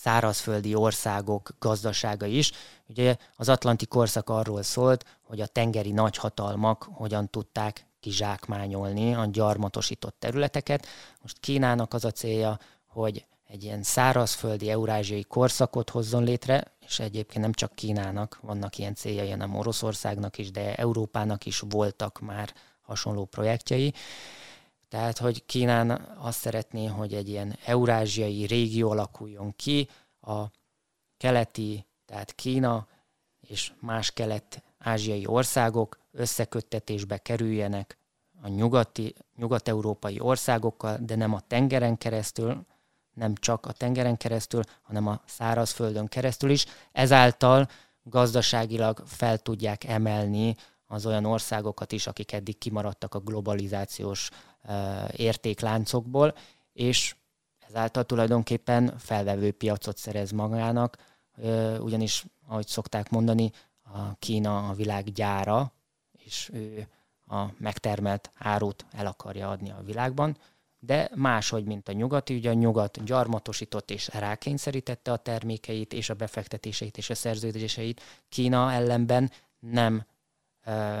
[0.00, 2.52] szárazföldi országok gazdasága is.
[2.88, 10.16] Ugye az Atlanti korszak arról szólt, hogy a tengeri nagyhatalmak hogyan tudták kizsákmányolni a gyarmatosított
[10.18, 10.86] területeket.
[11.22, 17.44] Most Kínának az a célja, hogy egy ilyen szárazföldi eurázsiai korszakot hozzon létre, és egyébként
[17.44, 23.24] nem csak Kínának vannak ilyen céljai, hanem Oroszországnak is, de Európának is voltak már hasonló
[23.24, 23.94] projektjei.
[24.90, 29.88] Tehát, hogy Kínán azt szeretné, hogy egy ilyen eurázsiai régió alakuljon ki,
[30.20, 30.44] a
[31.16, 32.86] keleti, tehát Kína
[33.40, 37.98] és más kelet-ázsiai országok összeköttetésbe kerüljenek
[38.42, 42.66] a nyugati, nyugat-európai országokkal, de nem a tengeren keresztül,
[43.14, 46.66] nem csak a tengeren keresztül, hanem a szárazföldön keresztül is.
[46.92, 47.68] Ezáltal
[48.02, 54.30] gazdaságilag fel tudják emelni az olyan országokat is, akik eddig kimaradtak a globalizációs
[55.16, 56.34] értékláncokból,
[56.72, 57.14] és
[57.58, 60.96] ezáltal tulajdonképpen felvevő piacot szerez magának,
[61.78, 63.50] ugyanis, ahogy szokták mondani,
[63.82, 65.72] a Kína a világ gyára,
[66.12, 66.88] és ő
[67.26, 70.36] a megtermelt árut el akarja adni a világban,
[70.78, 76.14] de máshogy, mint a nyugati, ugye a nyugat gyarmatosított és rákényszerítette a termékeit és a
[76.14, 80.06] befektetéseit és a szerződéseit, Kína ellenben nem
[80.64, 81.00] ö,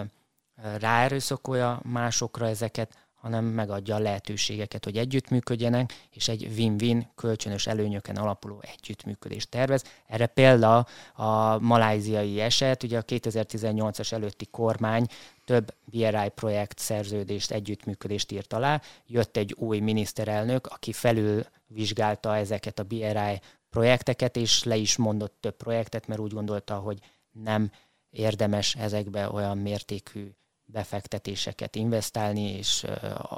[0.54, 8.62] ráerőszakolja másokra ezeket, hanem megadja a lehetőségeket, hogy együttműködjenek, és egy win-win kölcsönös előnyöken alapuló
[8.74, 9.84] együttműködést tervez.
[10.06, 15.06] Erre példa a maláziai eset, ugye a 2018-as előtti kormány
[15.44, 18.80] több BRI projekt szerződést, együttműködést írt alá.
[19.06, 23.40] Jött egy új miniszterelnök, aki felül vizsgálta ezeket a BRI
[23.70, 26.98] projekteket, és le is mondott több projektet, mert úgy gondolta, hogy
[27.30, 27.70] nem
[28.10, 30.30] érdemes ezekbe olyan mértékű
[30.72, 32.86] befektetéseket investálni, és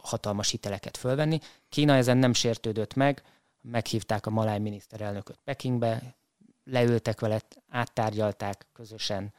[0.02, 1.38] hatalmas hiteleket fölvenni.
[1.68, 3.22] Kína ezen nem sértődött meg,
[3.60, 6.16] meghívták a maláj miniszterelnököt Pekingbe,
[6.64, 9.34] leültek vele, áttárgyalták, közösen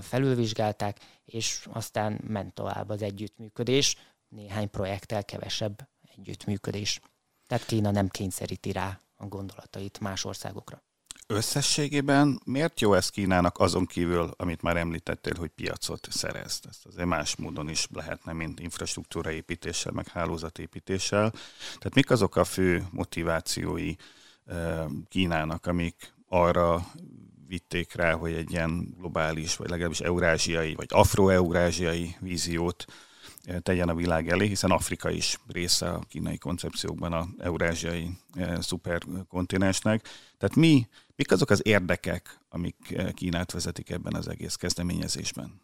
[0.00, 3.96] felülvizsgálták, és aztán ment tovább az együttműködés,
[4.28, 7.00] néhány projekttel kevesebb együttműködés.
[7.46, 10.82] Tehát Kína nem kényszeríti rá a gondolatait más országokra.
[11.32, 16.60] Összességében miért jó ez Kínának azon kívül, amit már említettél, hogy piacot szerez?
[16.68, 21.30] Ezt azért más módon is lehetne, mint infrastruktúra építéssel, meg hálózatépítéssel.
[21.60, 23.94] Tehát mik azok a fő motivációi
[25.08, 26.86] Kínának, amik arra
[27.46, 32.84] vitték rá, hogy egy ilyen globális, vagy legalábbis eurázsiai, vagy afroeurázsiai víziót
[33.62, 38.10] tegyen a világ elé, hiszen Afrika is része a kínai koncepciókban a eurázsiai
[38.60, 40.08] szuperkontinensnek.
[40.38, 40.86] Tehát mi
[41.20, 45.60] Mik azok az érdekek, amik eh, Kínát vezetik ebben az egész kezdeményezésben?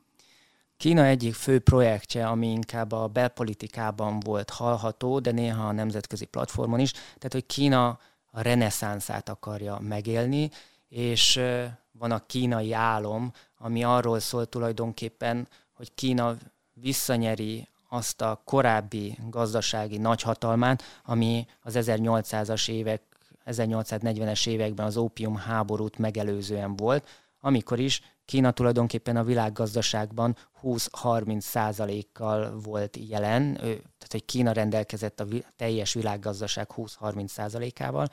[0.76, 6.78] Kína egyik fő projektje, ami inkább a belpolitikában volt hallható, de néha a nemzetközi platformon
[6.78, 7.86] is, tehát hogy Kína
[8.30, 10.50] a reneszánszát akarja megélni,
[10.88, 16.36] és eh, van a kínai álom, ami arról szól tulajdonképpen, hogy Kína
[16.72, 23.15] visszanyeri azt a korábbi gazdasági nagyhatalmát, ami az 1800-as évek
[23.46, 27.08] 1840-es években az ópium háborút megelőzően volt,
[27.40, 35.26] amikor is Kína tulajdonképpen a világgazdaságban 20-30 százalékkal volt jelen, tehát hogy Kína rendelkezett a
[35.56, 38.08] teljes világgazdaság 20-30 százalékával.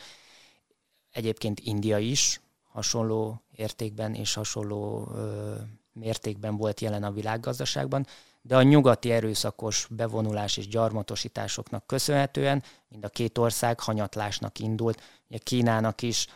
[1.12, 5.56] Egyébként India is hasonló értékben és hasonló ö,
[5.94, 8.06] mértékben volt jelen a világgazdaságban,
[8.46, 15.02] de a nyugati erőszakos bevonulás és gyarmatosításoknak köszönhetően mind a két ország hanyatlásnak indult.
[15.28, 16.28] Ugye Kínának is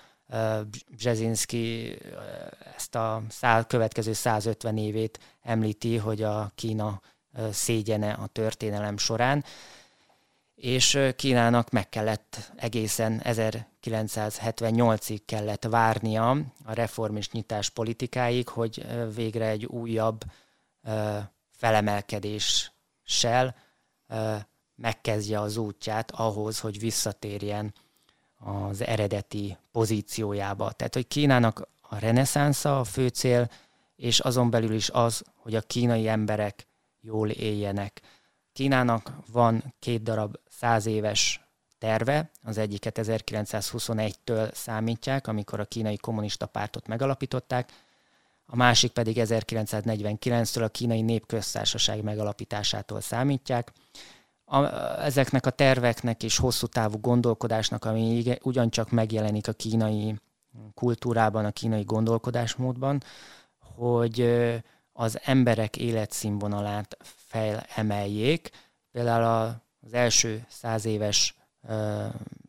[0.91, 1.97] Brzezinski
[2.75, 7.01] ezt a szá, következő 150 évét említi, hogy a Kína
[7.51, 9.43] szégyene a történelem során,
[10.55, 16.29] és Kínának meg kellett egészen 1978-ig kellett várnia
[16.65, 18.85] a reform és nyitás politikáig, hogy
[19.15, 20.23] végre egy újabb
[21.57, 23.55] felemelkedéssel
[24.75, 27.73] megkezdje az útját ahhoz, hogy visszatérjen
[28.39, 30.71] az eredeti pozíciójába.
[30.71, 33.49] Tehát, hogy Kínának a reneszánsza a fő cél,
[33.95, 36.67] és azon belül is az, hogy a kínai emberek
[37.01, 38.01] jól éljenek.
[38.53, 41.41] Kínának van két darab száz éves
[41.77, 47.71] terve, az egyiket 1921-től számítják, amikor a kínai kommunista pártot megalapították,
[48.49, 53.71] a másik pedig 1949-től a kínai népköztársaság megalapításától számítják.
[54.45, 54.65] A,
[55.03, 60.15] ezeknek a terveknek és hosszú távú gondolkodásnak, ami ugyancsak megjelenik a kínai
[60.73, 63.03] kultúrában, a kínai gondolkodásmódban,
[63.75, 64.21] hogy
[64.93, 68.49] az emberek életszínvonalát felemeljék.
[68.91, 71.35] Például az első száz éves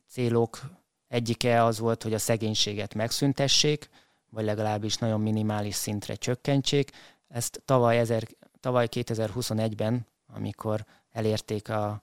[0.09, 0.61] célok
[1.09, 3.89] egyike az volt, hogy a szegénységet megszüntessék,
[4.31, 6.91] vagy legalábbis nagyon minimális szintre csökkentsék.
[7.29, 8.23] Ezt tavaly, ezer,
[8.61, 12.03] tavaly 2021-ben, amikor elérték a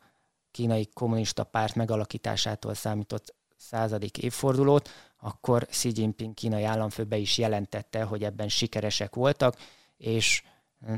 [0.52, 8.04] kínai kommunista párt megalakításától számított századik évfordulót, akkor Xi Jinping kínai államfő be is jelentette,
[8.04, 9.56] hogy ebben sikeresek voltak,
[9.98, 10.44] és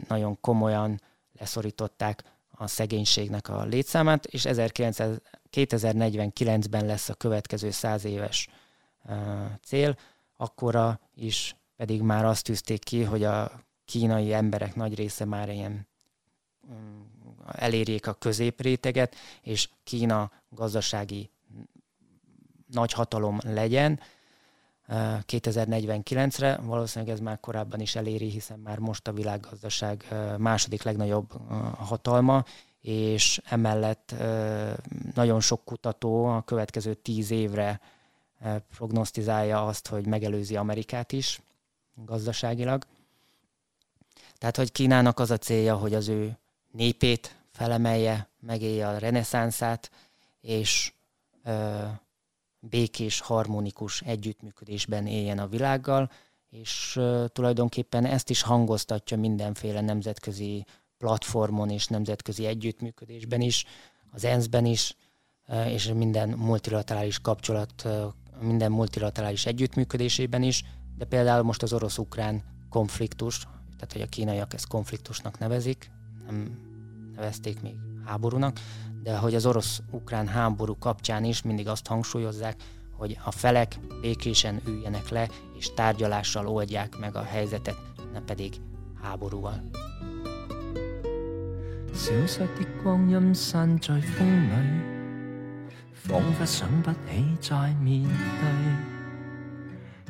[0.07, 1.01] nagyon komolyan
[1.39, 4.43] leszorították a szegénységnek a létszámát, és
[5.51, 8.47] 2049-ben lesz a következő száz éves
[9.63, 9.97] cél,
[10.37, 13.51] akkora is pedig már azt tűzték ki, hogy a
[13.85, 15.87] kínai emberek nagy része már ilyen
[16.71, 17.01] mm,
[17.51, 21.29] elérjék a középréteget, és Kína gazdasági
[22.67, 23.99] nagyhatalom legyen
[24.89, 26.55] 2049-re.
[26.55, 30.05] Valószínűleg ez már korábban is eléri, hiszen már most a világgazdaság
[30.37, 31.31] második legnagyobb
[31.77, 32.43] hatalma,
[32.81, 34.15] és emellett
[35.13, 37.79] nagyon sok kutató a következő tíz évre
[38.75, 41.41] prognosztizálja azt, hogy megelőzi Amerikát is
[41.93, 42.85] gazdaságilag.
[44.37, 46.37] Tehát, hogy Kínának az a célja, hogy az ő
[46.71, 49.91] népét felemelje, megélje a reneszánszát,
[50.41, 50.93] és
[51.43, 51.83] ö,
[52.59, 56.11] békés, harmonikus együttműködésben éljen a világgal,
[56.49, 60.65] és ö, tulajdonképpen ezt is hangoztatja mindenféle nemzetközi
[60.97, 63.65] platformon és nemzetközi együttműködésben is,
[64.11, 64.95] az ENSZ-ben is,
[65.67, 67.87] és minden multilaterális kapcsolat,
[68.40, 70.64] minden multilaterális együttműködésében is,
[70.98, 73.38] de például most az orosz-ukrán konfliktus,
[73.76, 75.90] tehát hogy a kínaiak ezt konfliktusnak nevezik,
[76.26, 76.58] nem
[77.14, 78.60] nevezték még háborúnak,
[79.02, 82.62] de hogy az orosz-ukrán háború kapcsán is mindig azt hangsúlyozzák,
[82.92, 87.76] hogy a felek békésen üljenek le, és tárgyalással oldják meg a helyzetet,
[88.12, 88.60] ne pedig
[89.02, 89.62] háborúval.
[91.94, 94.95] 消失的光阴散在风里，
[96.07, 96.97] 彷彿想不起
[97.41, 98.11] 再面對。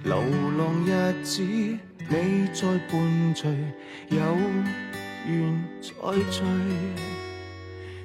[0.04, 0.22] 流
[0.58, 3.48] 浪日子，你在伴隨，
[4.10, 4.20] 有
[5.28, 5.90] 緣再
[6.30, 6.44] 聚。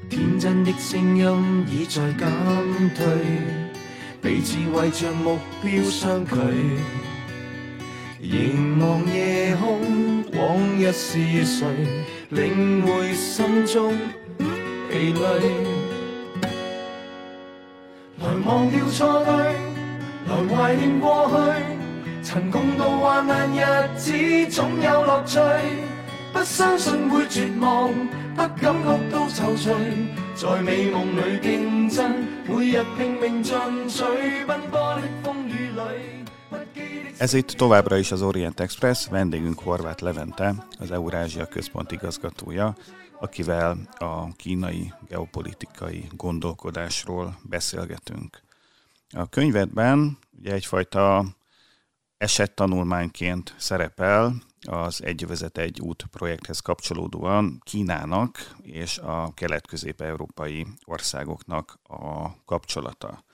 [0.09, 3.05] 天真的聲音已在減退，
[4.22, 6.34] 彼此為着目標相距。
[8.20, 11.66] 凝望夜空，往日是誰？
[12.30, 13.95] 領會心中
[14.90, 15.72] 疲累。
[18.45, 19.55] 忘掉錯對，
[20.28, 21.34] 來懷念過去。
[22.22, 24.12] 曾共度患難日子，
[24.51, 25.40] 總有樂趣。
[26.32, 27.93] 不相信會絕望，
[28.34, 29.74] 不感覺到躊躇，
[30.34, 32.12] 在美夢裏競爭，
[32.49, 34.03] 每日拼命進取，
[34.47, 36.22] 奔波的風雨裏。
[37.18, 42.74] Ez itt továbbra is az Orient Express, vendégünk Horváth Levente, az Eurázsia központ igazgatója,
[43.23, 48.43] akivel a kínai geopolitikai gondolkodásról beszélgetünk.
[49.11, 51.25] A könyvedben ugye egyfajta
[52.16, 62.35] esettanulmányként szerepel az Egy vezet egy út projekthez kapcsolódóan Kínának és a kelet-közép-európai országoknak a
[62.45, 63.25] kapcsolata.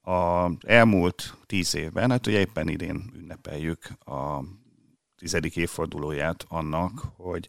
[0.00, 4.44] A elmúlt tíz évben, hát ugye éppen idén ünnepeljük a
[5.16, 7.48] tizedik évfordulóját annak, hogy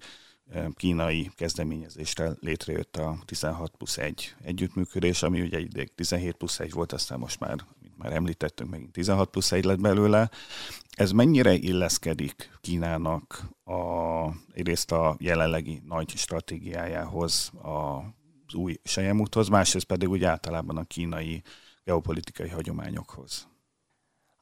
[0.75, 6.91] kínai kezdeményezésre létrejött a 16 plusz 1 együttműködés, ami ugye ideig 17 plusz 1 volt,
[6.91, 10.29] aztán most már, mint már említettünk, megint 16 plusz 1 lett belőle.
[10.95, 20.09] Ez mennyire illeszkedik Kínának a, egyrészt a jelenlegi nagy stratégiájához, az új sejemúthoz, másrészt pedig
[20.09, 21.41] úgy általában a kínai
[21.83, 23.47] geopolitikai hagyományokhoz.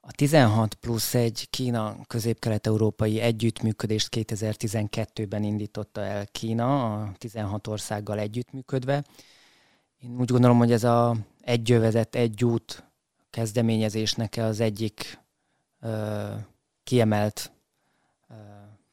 [0.03, 9.03] A 16 plusz egy Kína közép-kelet-európai együttműködést 2012-ben indította el Kína, a 16 országgal együttműködve.
[9.99, 12.83] Én úgy gondolom, hogy ez a egy övezet, egy út
[13.29, 15.19] kezdeményezésnek az egyik
[15.79, 16.27] ö,
[16.83, 17.51] kiemelt
[18.29, 18.33] ö,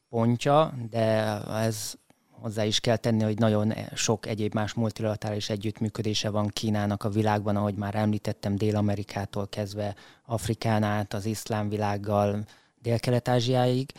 [0.09, 1.07] pontja, de
[1.47, 1.93] ez
[2.41, 7.55] hozzá is kell tenni, hogy nagyon sok egyéb más multilaterális együttműködése van Kínának a világban,
[7.55, 12.45] ahogy már említettem, Dél-Amerikától kezdve Afrikán át, az iszlám világgal,
[12.81, 13.91] Dél-Kelet-Ázsiáig.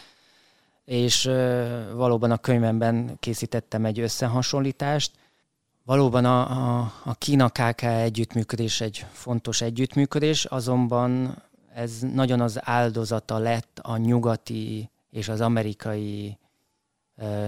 [0.84, 1.24] És
[1.94, 5.12] valóban a könyvemben készítettem egy összehasonlítást.
[5.84, 11.42] Valóban a, a, a Kína-KK együttműködés egy fontos együttműködés, azonban
[11.74, 16.38] ez nagyon az áldozata lett a nyugati és az amerikai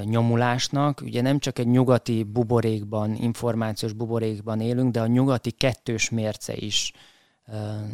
[0.04, 1.00] nyomulásnak.
[1.00, 6.92] Ugye nem csak egy nyugati buborékban, információs buborékban élünk, de a nyugati kettős mérce is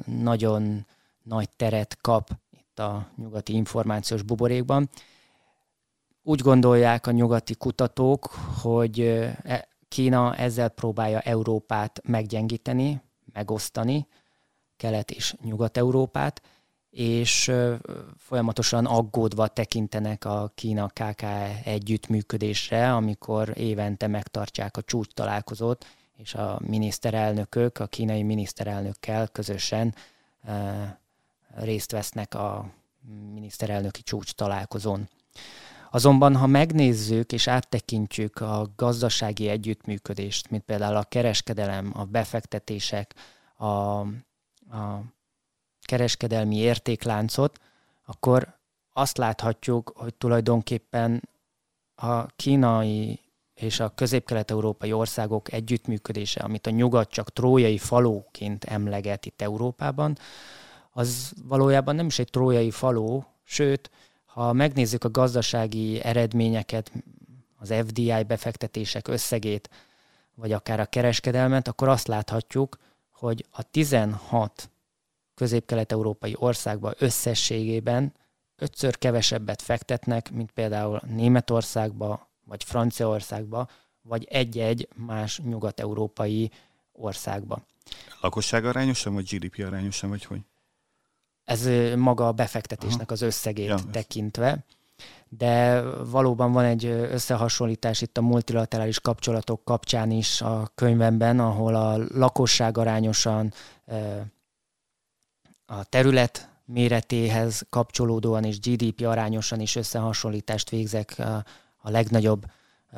[0.04, 0.86] nagyon
[1.22, 4.88] nagy teret kap itt a nyugati információs buborékban.
[6.22, 8.24] Úgy gondolják a nyugati kutatók,
[8.62, 13.02] hogy e, Kína ezzel próbálja Európát meggyengíteni,
[13.32, 14.06] megosztani,
[14.76, 16.42] Kelet- és Nyugat-Európát,
[16.98, 17.52] és
[18.16, 21.24] folyamatosan aggódva tekintenek a Kína-KK
[21.64, 25.86] együttműködésre, amikor évente megtartják a csúcs találkozót,
[26.16, 29.94] és a miniszterelnökök, a kínai miniszterelnökkel közösen
[31.54, 32.70] részt vesznek a
[33.32, 35.08] miniszterelnöki csúcs találkozón.
[35.90, 43.14] Azonban, ha megnézzük és áttekintjük a gazdasági együttműködést, mint például a kereskedelem, a befektetések,
[43.56, 45.02] a, a
[45.88, 47.58] kereskedelmi értékláncot,
[48.06, 48.58] akkor
[48.92, 51.28] azt láthatjuk, hogy tulajdonképpen
[51.94, 53.20] a kínai
[53.54, 60.18] és a közép-kelet-európai országok együttműködése, amit a nyugat csak trójai falóként emleget itt Európában,
[60.90, 63.90] az valójában nem is egy trójai faló, sőt,
[64.24, 66.92] ha megnézzük a gazdasági eredményeket,
[67.58, 69.70] az FDI befektetések összegét,
[70.34, 72.76] vagy akár a kereskedelmet, akkor azt láthatjuk,
[73.10, 74.70] hogy a 16
[75.38, 78.12] közép-kelet-európai országban összességében
[78.56, 83.68] ötször kevesebbet fektetnek, mint például Németországba, vagy Franciaországba,
[84.02, 86.50] vagy egy-egy más nyugat-európai
[86.92, 87.62] országba.
[88.20, 90.40] Lakosság arányosan, vagy GDP arányosan, vagy hogy?
[91.44, 94.64] Ez maga a befektetésnek az összegét ja, tekintve.
[95.28, 101.96] De valóban van egy összehasonlítás itt a multilaterális kapcsolatok kapcsán is a könyvemben, ahol a
[102.14, 103.52] lakosság arányosan
[105.70, 111.18] a terület méretéhez kapcsolódóan és GDP arányosan is összehasonlítást végzek
[111.76, 112.44] a legnagyobb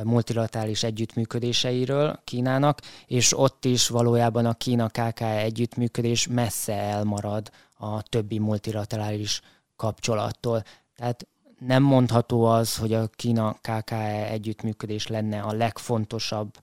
[0.02, 9.40] multilaterális együttműködéseiről Kínának, és ott is valójában a Kína-KK együttműködés messze elmarad a többi multilaterális
[9.76, 10.64] kapcsolattól.
[10.96, 11.26] Tehát
[11.58, 16.58] nem mondható az, hogy a Kína-KKE együttműködés lenne a legfontosabb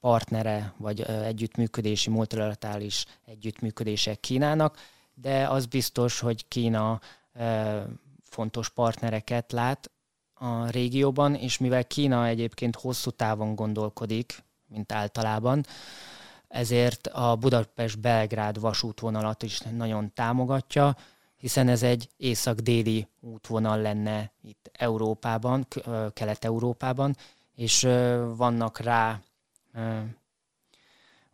[0.00, 4.78] partnere, vagy együttműködési, multilaterális együttműködések Kínának,
[5.14, 7.00] de az biztos, hogy Kína
[8.22, 9.90] fontos partnereket lát
[10.34, 15.64] a régióban, és mivel Kína egyébként hosszú távon gondolkodik, mint általában,
[16.48, 20.96] ezért a Budapest-Belgrád vasútvonalat is nagyon támogatja,
[21.36, 25.66] hiszen ez egy észak-déli útvonal lenne itt Európában,
[26.12, 27.16] Kelet-Európában,
[27.54, 27.82] és
[28.36, 29.20] vannak rá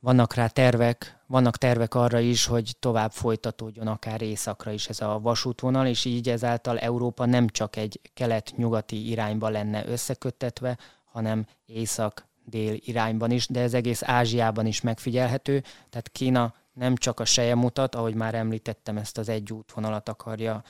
[0.00, 5.18] vannak rá tervek, vannak tervek arra is, hogy tovább folytatódjon akár északra is ez a
[5.20, 13.30] vasútvonal, és így ezáltal Európa nem csak egy kelet-nyugati irányba lenne összeköttetve, hanem észak-dél irányban
[13.30, 18.14] is, de ez egész Ázsiában is megfigyelhető, tehát Kína nem csak a seje mutat, ahogy
[18.14, 20.62] már említettem, ezt az egy útvonalat akarja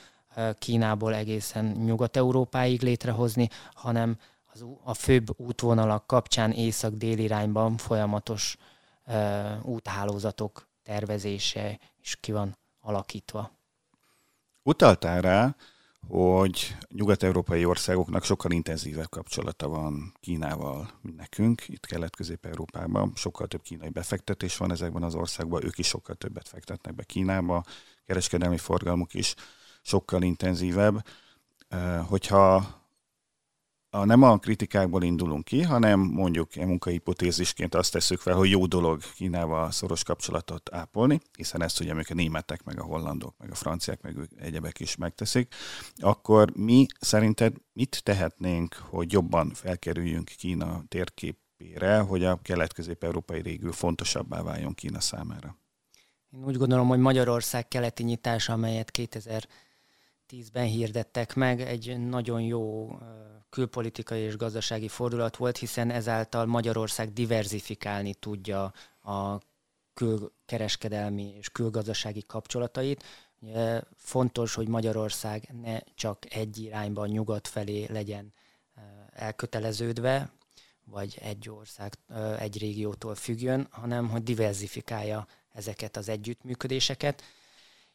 [0.59, 4.17] Kínából egészen Nyugat-Európáig létrehozni, hanem
[4.61, 8.57] az, a főbb útvonalak kapcsán észak-dél irányban folyamatos
[9.07, 13.51] uh, úthálózatok tervezése is ki van alakítva.
[14.63, 15.57] Utaltál rá,
[16.09, 23.13] hogy nyugat-európai országoknak sokkal intenzívebb kapcsolata van Kínával, mint nekünk, itt Kelet-Közép-Európában.
[23.15, 27.65] Sokkal több kínai befektetés van ezekben az országban, ők is sokkal többet fektetnek be Kínába,
[28.07, 29.35] kereskedelmi forgalmuk is
[29.83, 31.05] sokkal intenzívebb.
[32.09, 32.78] Hogyha
[33.91, 39.01] a, nem a kritikákból indulunk ki, hanem mondjuk munkahipotézisként azt tesszük fel, hogy jó dolog
[39.15, 44.03] Kínával szoros kapcsolatot ápolni, hiszen ezt ugye a németek, meg a hollandok, meg a franciák,
[44.03, 45.55] meg egyebek is megteszik,
[45.97, 54.43] akkor mi szerinted mit tehetnénk, hogy jobban felkerüljünk Kína térképére, hogy a kelet-közép-európai régió fontosabbá
[54.43, 55.57] váljon Kína számára?
[56.31, 58.91] Én úgy gondolom, hogy Magyarország keleti nyitása, amelyet
[60.29, 62.91] 2010-ben hirdettek meg, egy nagyon jó
[63.51, 68.73] külpolitikai és gazdasági fordulat volt, hiszen ezáltal Magyarország diverzifikálni tudja
[69.03, 69.41] a
[69.95, 73.05] külkereskedelmi és külgazdasági kapcsolatait.
[73.97, 78.33] Fontos, hogy Magyarország ne csak egy irányban nyugat felé legyen
[79.13, 80.33] elköteleződve,
[80.85, 81.95] vagy egy ország,
[82.39, 87.23] egy régiótól függjön, hanem hogy diversifikálja ezeket az együttműködéseket,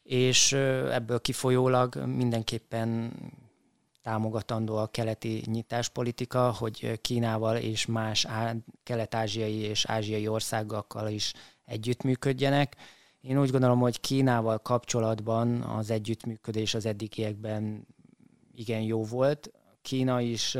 [0.04, 0.52] és
[0.92, 3.12] ebből kifolyólag mindenképpen
[4.02, 8.26] támogatandó a keleti nyitáspolitika, hogy Kínával és más
[8.82, 11.32] kelet-ázsiai és ázsiai országokkal is
[11.64, 12.76] együttműködjenek.
[13.20, 17.86] Én úgy gondolom, hogy Kínával kapcsolatban az együttműködés az eddigiekben
[18.54, 19.52] igen jó volt.
[19.82, 20.56] Kína is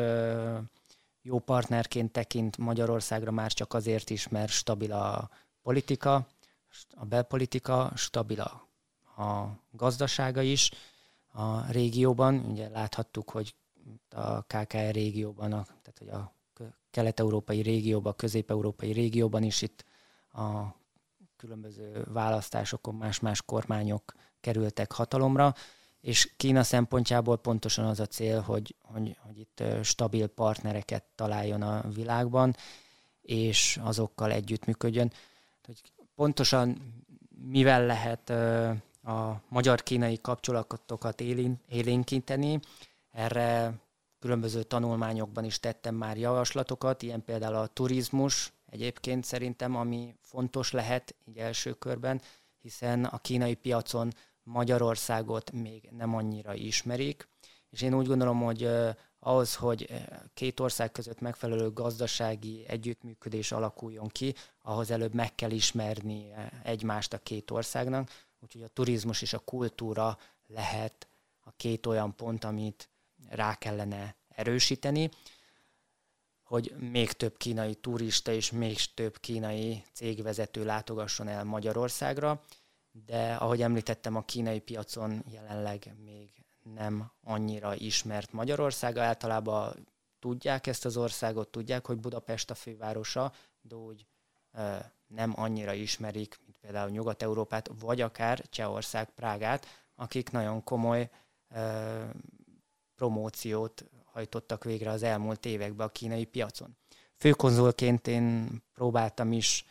[1.23, 5.31] jó partnerként tekint Magyarországra már csak azért is, mert stabil a
[5.63, 6.27] politika,
[6.95, 8.64] a belpolitika, stabil a
[9.71, 10.71] gazdasága is,
[11.35, 12.35] a régióban.
[12.35, 13.55] Ugye láthattuk, hogy
[14.11, 16.33] a KKR régióban, a, tehát hogy a
[16.91, 19.85] kelet-európai régióban, közép-európai régióban is itt
[20.33, 20.63] a
[21.37, 25.55] különböző választásokon más-más kormányok kerültek hatalomra,
[26.01, 31.91] és Kína szempontjából pontosan az a cél, hogy, hogy, hogy itt stabil partnereket találjon a
[31.95, 32.57] világban,
[33.23, 35.13] és azokkal együttműködjön.
[35.67, 35.81] Hogy
[36.15, 36.93] pontosan
[37.47, 38.33] mivel lehet
[39.05, 41.21] a magyar-kínai kapcsolatokat
[41.69, 42.61] élénkíteni,
[43.11, 43.75] erre
[44.19, 51.15] különböző tanulmányokban is tettem már javaslatokat, ilyen például a turizmus egyébként szerintem, ami fontos lehet
[51.25, 52.21] így első körben,
[52.61, 57.29] hiszen a kínai piacon Magyarországot még nem annyira ismerik,
[57.71, 58.69] és én úgy gondolom, hogy
[59.19, 59.89] ahhoz, hogy
[60.35, 66.27] két ország között megfelelő gazdasági együttműködés alakuljon ki, ahhoz előbb meg kell ismerni
[66.63, 68.11] egymást a két országnak,
[68.45, 71.09] úgyhogy a turizmus és a kultúra lehet
[71.41, 72.89] a két olyan pont, amit
[73.29, 75.11] rá kellene erősíteni,
[76.43, 82.43] hogy még több kínai turista és még több kínai cégvezető látogasson el Magyarországra,
[82.91, 86.31] de ahogy említettem, a kínai piacon jelenleg még
[86.63, 88.97] nem annyira ismert Magyarország.
[88.97, 89.89] Általában
[90.19, 94.07] tudják ezt az országot, tudják, hogy Budapest a fővárosa, de úgy
[95.07, 101.11] nem annyira ismerik, például Nyugat-Európát, vagy akár Csehország, Prágát, akik nagyon komoly
[102.95, 106.77] promóciót hajtottak végre az elmúlt években a kínai piacon.
[107.17, 109.65] Főkonzolként én próbáltam is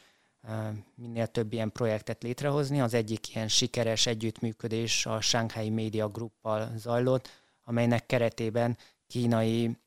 [0.96, 2.82] minél több ilyen projektet létrehozni.
[2.82, 7.30] Az egyik ilyen sikeres együttműködés a Shanghai Media Gruppal zajlott,
[7.64, 8.78] amelynek keretében
[9.08, 9.78] kínai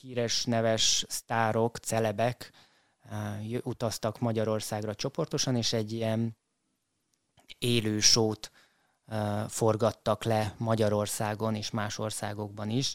[0.00, 2.52] híres, neves sztárok, celebek
[3.62, 6.36] utaztak Magyarországra csoportosan, és egy ilyen
[7.58, 8.50] élő sót
[9.48, 12.94] forgattak le Magyarországon és más országokban is,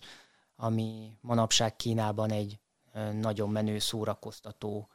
[0.55, 2.59] ami manapság Kínában egy
[3.11, 4.89] nagyon menő szórakoztató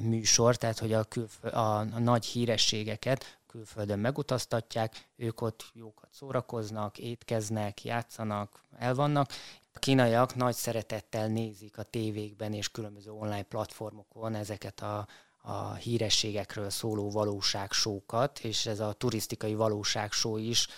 [0.00, 1.06] műsor, tehát hogy a,
[1.42, 9.30] a, a nagy hírességeket külföldön megutaztatják, ők ott jókat szórakoznak, étkeznek, játszanak, elvannak.
[9.76, 15.06] A kínaiak nagy szeretettel nézik a tévékben és különböző online platformokon ezeket a,
[15.42, 20.68] a hírességekről szóló valóságsókat, és ez a turisztikai valóságsó is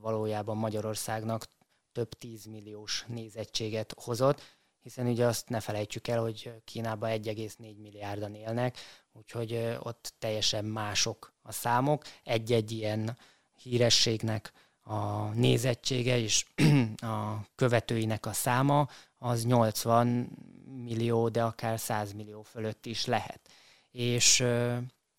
[0.00, 1.46] valójában Magyarországnak
[1.92, 4.40] több tízmilliós nézettséget hozott,
[4.82, 8.76] hiszen ugye azt ne felejtsük el, hogy Kínában 1,4 milliárdan élnek,
[9.12, 12.04] úgyhogy ott teljesen mások a számok.
[12.24, 13.18] Egy-egy ilyen
[13.62, 14.52] hírességnek
[14.90, 16.46] a nézettsége és
[16.96, 18.88] a követőinek a száma
[19.18, 20.06] az 80
[20.84, 23.40] millió, de akár 100 millió fölött is lehet.
[23.90, 24.44] És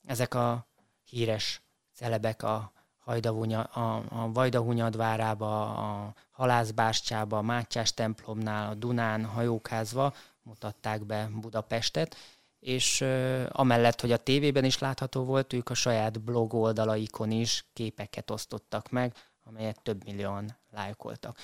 [0.05, 0.67] ezek a
[1.09, 1.61] híres
[1.93, 10.13] celebek a Hajdavunya, a, a Vajdahunyadvárába, a Halászbástyába, a Mátyás templomnál, a Dunán hajókázva
[10.43, 12.15] mutatták be Budapestet,
[12.59, 17.65] és uh, amellett, hogy a tévében is látható volt, ők a saját blog oldalaikon is
[17.73, 19.13] képeket osztottak meg,
[19.51, 21.37] amelyet több millióan lájkoltak.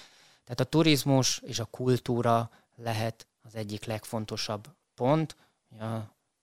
[0.44, 5.36] Tehát a turizmus és a kultúra lehet az egyik legfontosabb pont.
[5.80, 5.86] A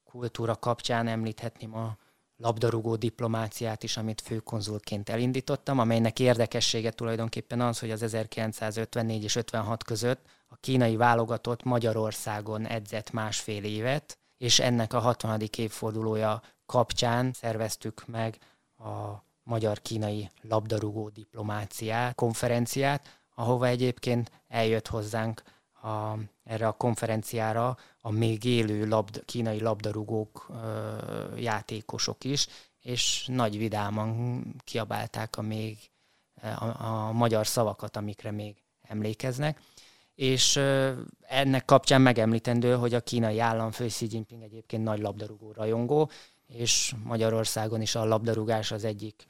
[0.04, 1.96] kultúra kapcsán említhetném a
[2.36, 9.84] labdarúgó diplomáciát is, amit főkonzulként elindítottam, amelynek érdekessége tulajdonképpen az, hogy az 1954 és 56
[9.84, 15.40] között a kínai válogatott Magyarországon edzett másfél évet, és ennek a 60.
[15.56, 18.38] évfordulója kapcsán szerveztük meg
[18.78, 25.42] a magyar-kínai labdarúgó diplomáciá konferenciát, ahova egyébként eljött hozzánk
[25.82, 32.46] a, erre a konferenciára a még élő labd, kínai labdarúgók, ö, játékosok is,
[32.80, 35.78] és nagy vidáman kiabálták a még
[36.42, 39.60] a, a magyar szavakat, amikre még emlékeznek.
[40.14, 46.10] És ö, ennek kapcsán megemlítendő, hogy a kínai államfő Xi Jinping egyébként nagy labdarúgó rajongó,
[46.46, 49.26] és Magyarországon is a labdarúgás az egyik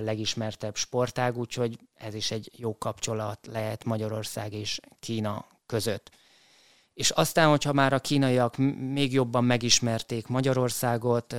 [0.00, 6.10] legismertebb sportág, úgyhogy ez is egy jó kapcsolat lehet Magyarország és Kína között.
[6.94, 8.56] És aztán, hogyha már a kínaiak
[8.92, 11.34] még jobban megismerték Magyarországot,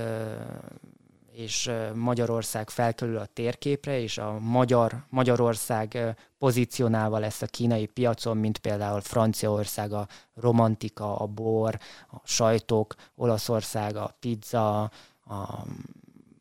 [1.32, 8.58] és Magyarország felkerül a térképre, és a magyar, Magyarország pozícionálva lesz a kínai piacon, mint
[8.58, 11.78] például Franciaország a romantika, a bor,
[12.10, 14.80] a sajtok, Olaszország a pizza,
[15.24, 15.64] a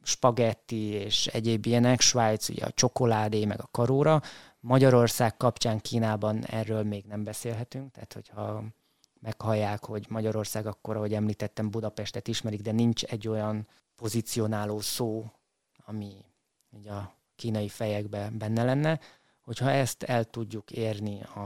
[0.10, 4.22] spagetti és egyéb ilyenek, Svájc ugye a csokoládé, meg a karóra,
[4.60, 8.64] Magyarország kapcsán Kínában erről még nem beszélhetünk, tehát hogyha
[9.20, 15.32] meghallják, hogy Magyarország akkor, ahogy említettem, Budapestet ismerik, de nincs egy olyan pozícionáló szó,
[15.86, 16.12] ami
[16.70, 18.99] ugye a kínai fejekben benne lenne,
[19.41, 21.39] hogyha ezt el tudjuk érni a,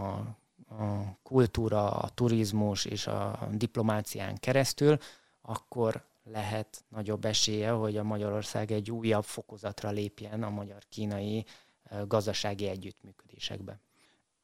[0.69, 4.97] a kultúra, a turizmus és a diplomácián keresztül,
[5.41, 11.45] akkor lehet nagyobb esélye, hogy a Magyarország egy újabb fokozatra lépjen a magyar-kínai
[12.07, 13.79] gazdasági együttműködésekbe.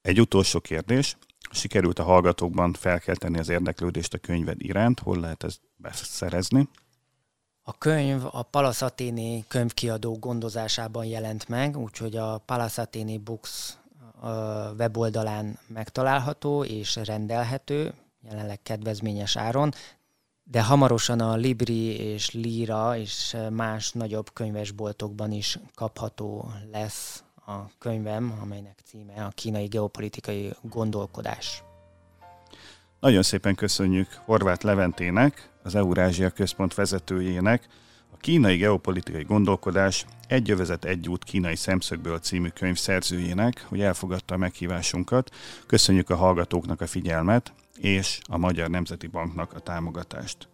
[0.01, 1.17] Egy utolsó kérdés.
[1.51, 4.99] Sikerült a hallgatókban felkelteni az érdeklődést a könyved iránt?
[4.99, 6.69] Hol lehet ezt beszerezni?
[7.61, 13.77] A könyv a Palaszaténi könyvkiadó gondozásában jelent meg, úgyhogy a Palaszaténi Books
[14.77, 19.73] weboldalán megtalálható és rendelhető, jelenleg kedvezményes áron,
[20.51, 28.37] de hamarosan a Libri és Lira és más nagyobb könyvesboltokban is kapható lesz a könyvem,
[28.41, 31.63] amelynek címe a kínai geopolitikai gondolkodás.
[32.99, 37.67] Nagyon szépen köszönjük Horváth Leventének, az Eurázsia Központ vezetőjének,
[38.13, 44.33] a kínai geopolitikai gondolkodás egy jövezet egy út kínai szemszögből című könyv szerzőjének, hogy elfogadta
[44.33, 45.35] a meghívásunkat.
[45.65, 50.47] Köszönjük a hallgatóknak a figyelmet, és a Magyar Nemzeti Banknak a támogatást.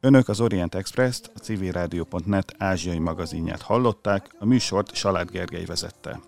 [0.00, 6.20] Önök az Orient Express-t, a civilrádió.net ázsiai magazinját hallották, a műsort Salád Gergely vezette.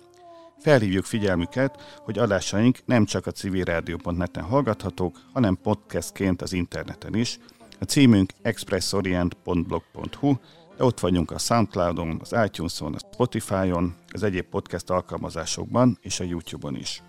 [0.58, 7.38] Felhívjuk figyelmüket, hogy adásaink nem csak a civilrádió.net-en hallgathatók, hanem podcastként az interneten is.
[7.80, 10.34] A címünk expressorient.blog.hu,
[10.76, 16.24] de ott vagyunk a Soundcloudon, az iTunes-on, a Spotify-on, az egyéb podcast alkalmazásokban és a
[16.24, 17.02] YouTube-on is.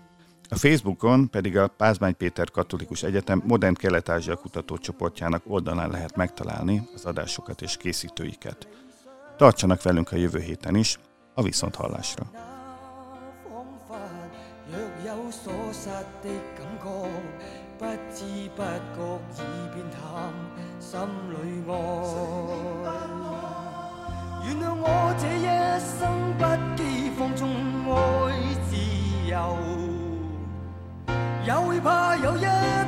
[0.48, 7.04] A Facebookon pedig a Pázmány Péter Katolikus Egyetem Modern Kelet-Ázsia kutatócsoportjának oldalán lehet megtalálni az
[7.04, 8.68] adásokat és készítőiket.
[9.36, 10.98] Tartsanak velünk a jövő héten is,
[11.34, 12.52] a viszonthallásra!
[29.24, 29.83] Bye.
[31.46, 32.40] 也会怕有一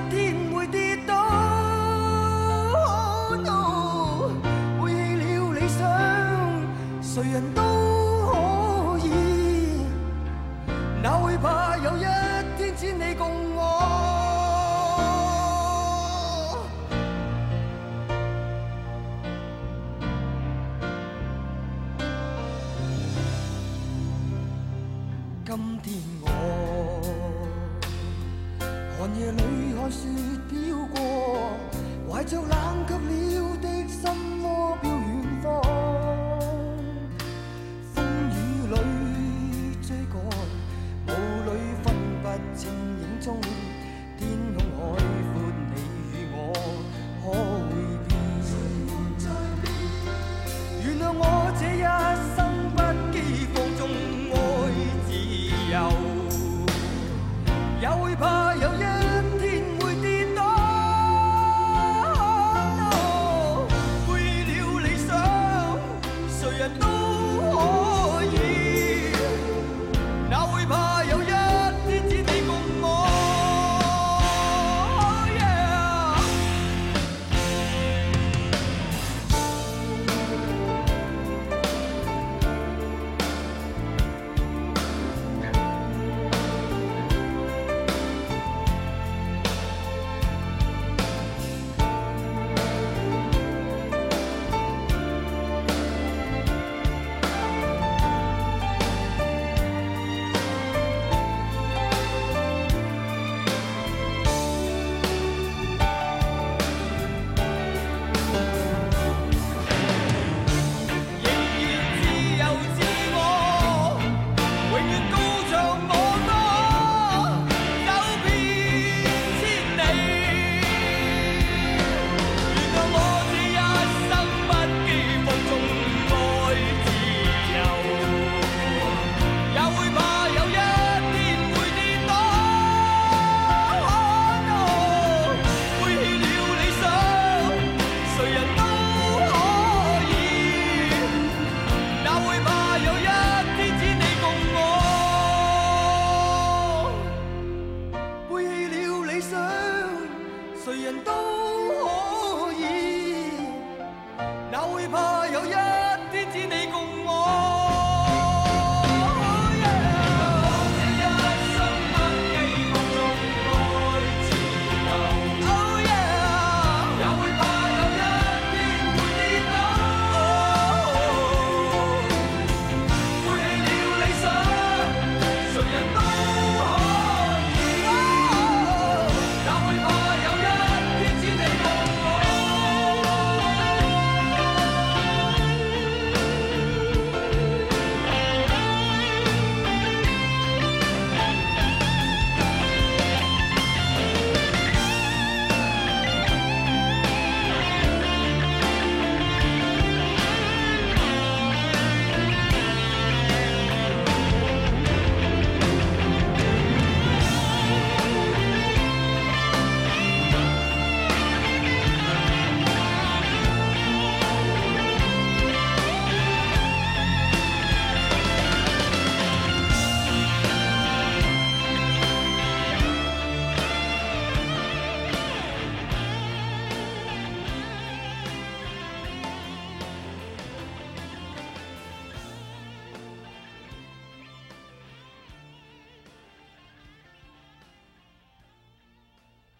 [0.09, 1.15] 天会跌倒。
[2.73, 4.31] Oh no，
[4.81, 5.87] 背弃了理想，
[7.03, 7.61] 谁人都
[8.33, 9.85] 可以。
[11.03, 12.05] 哪会怕有一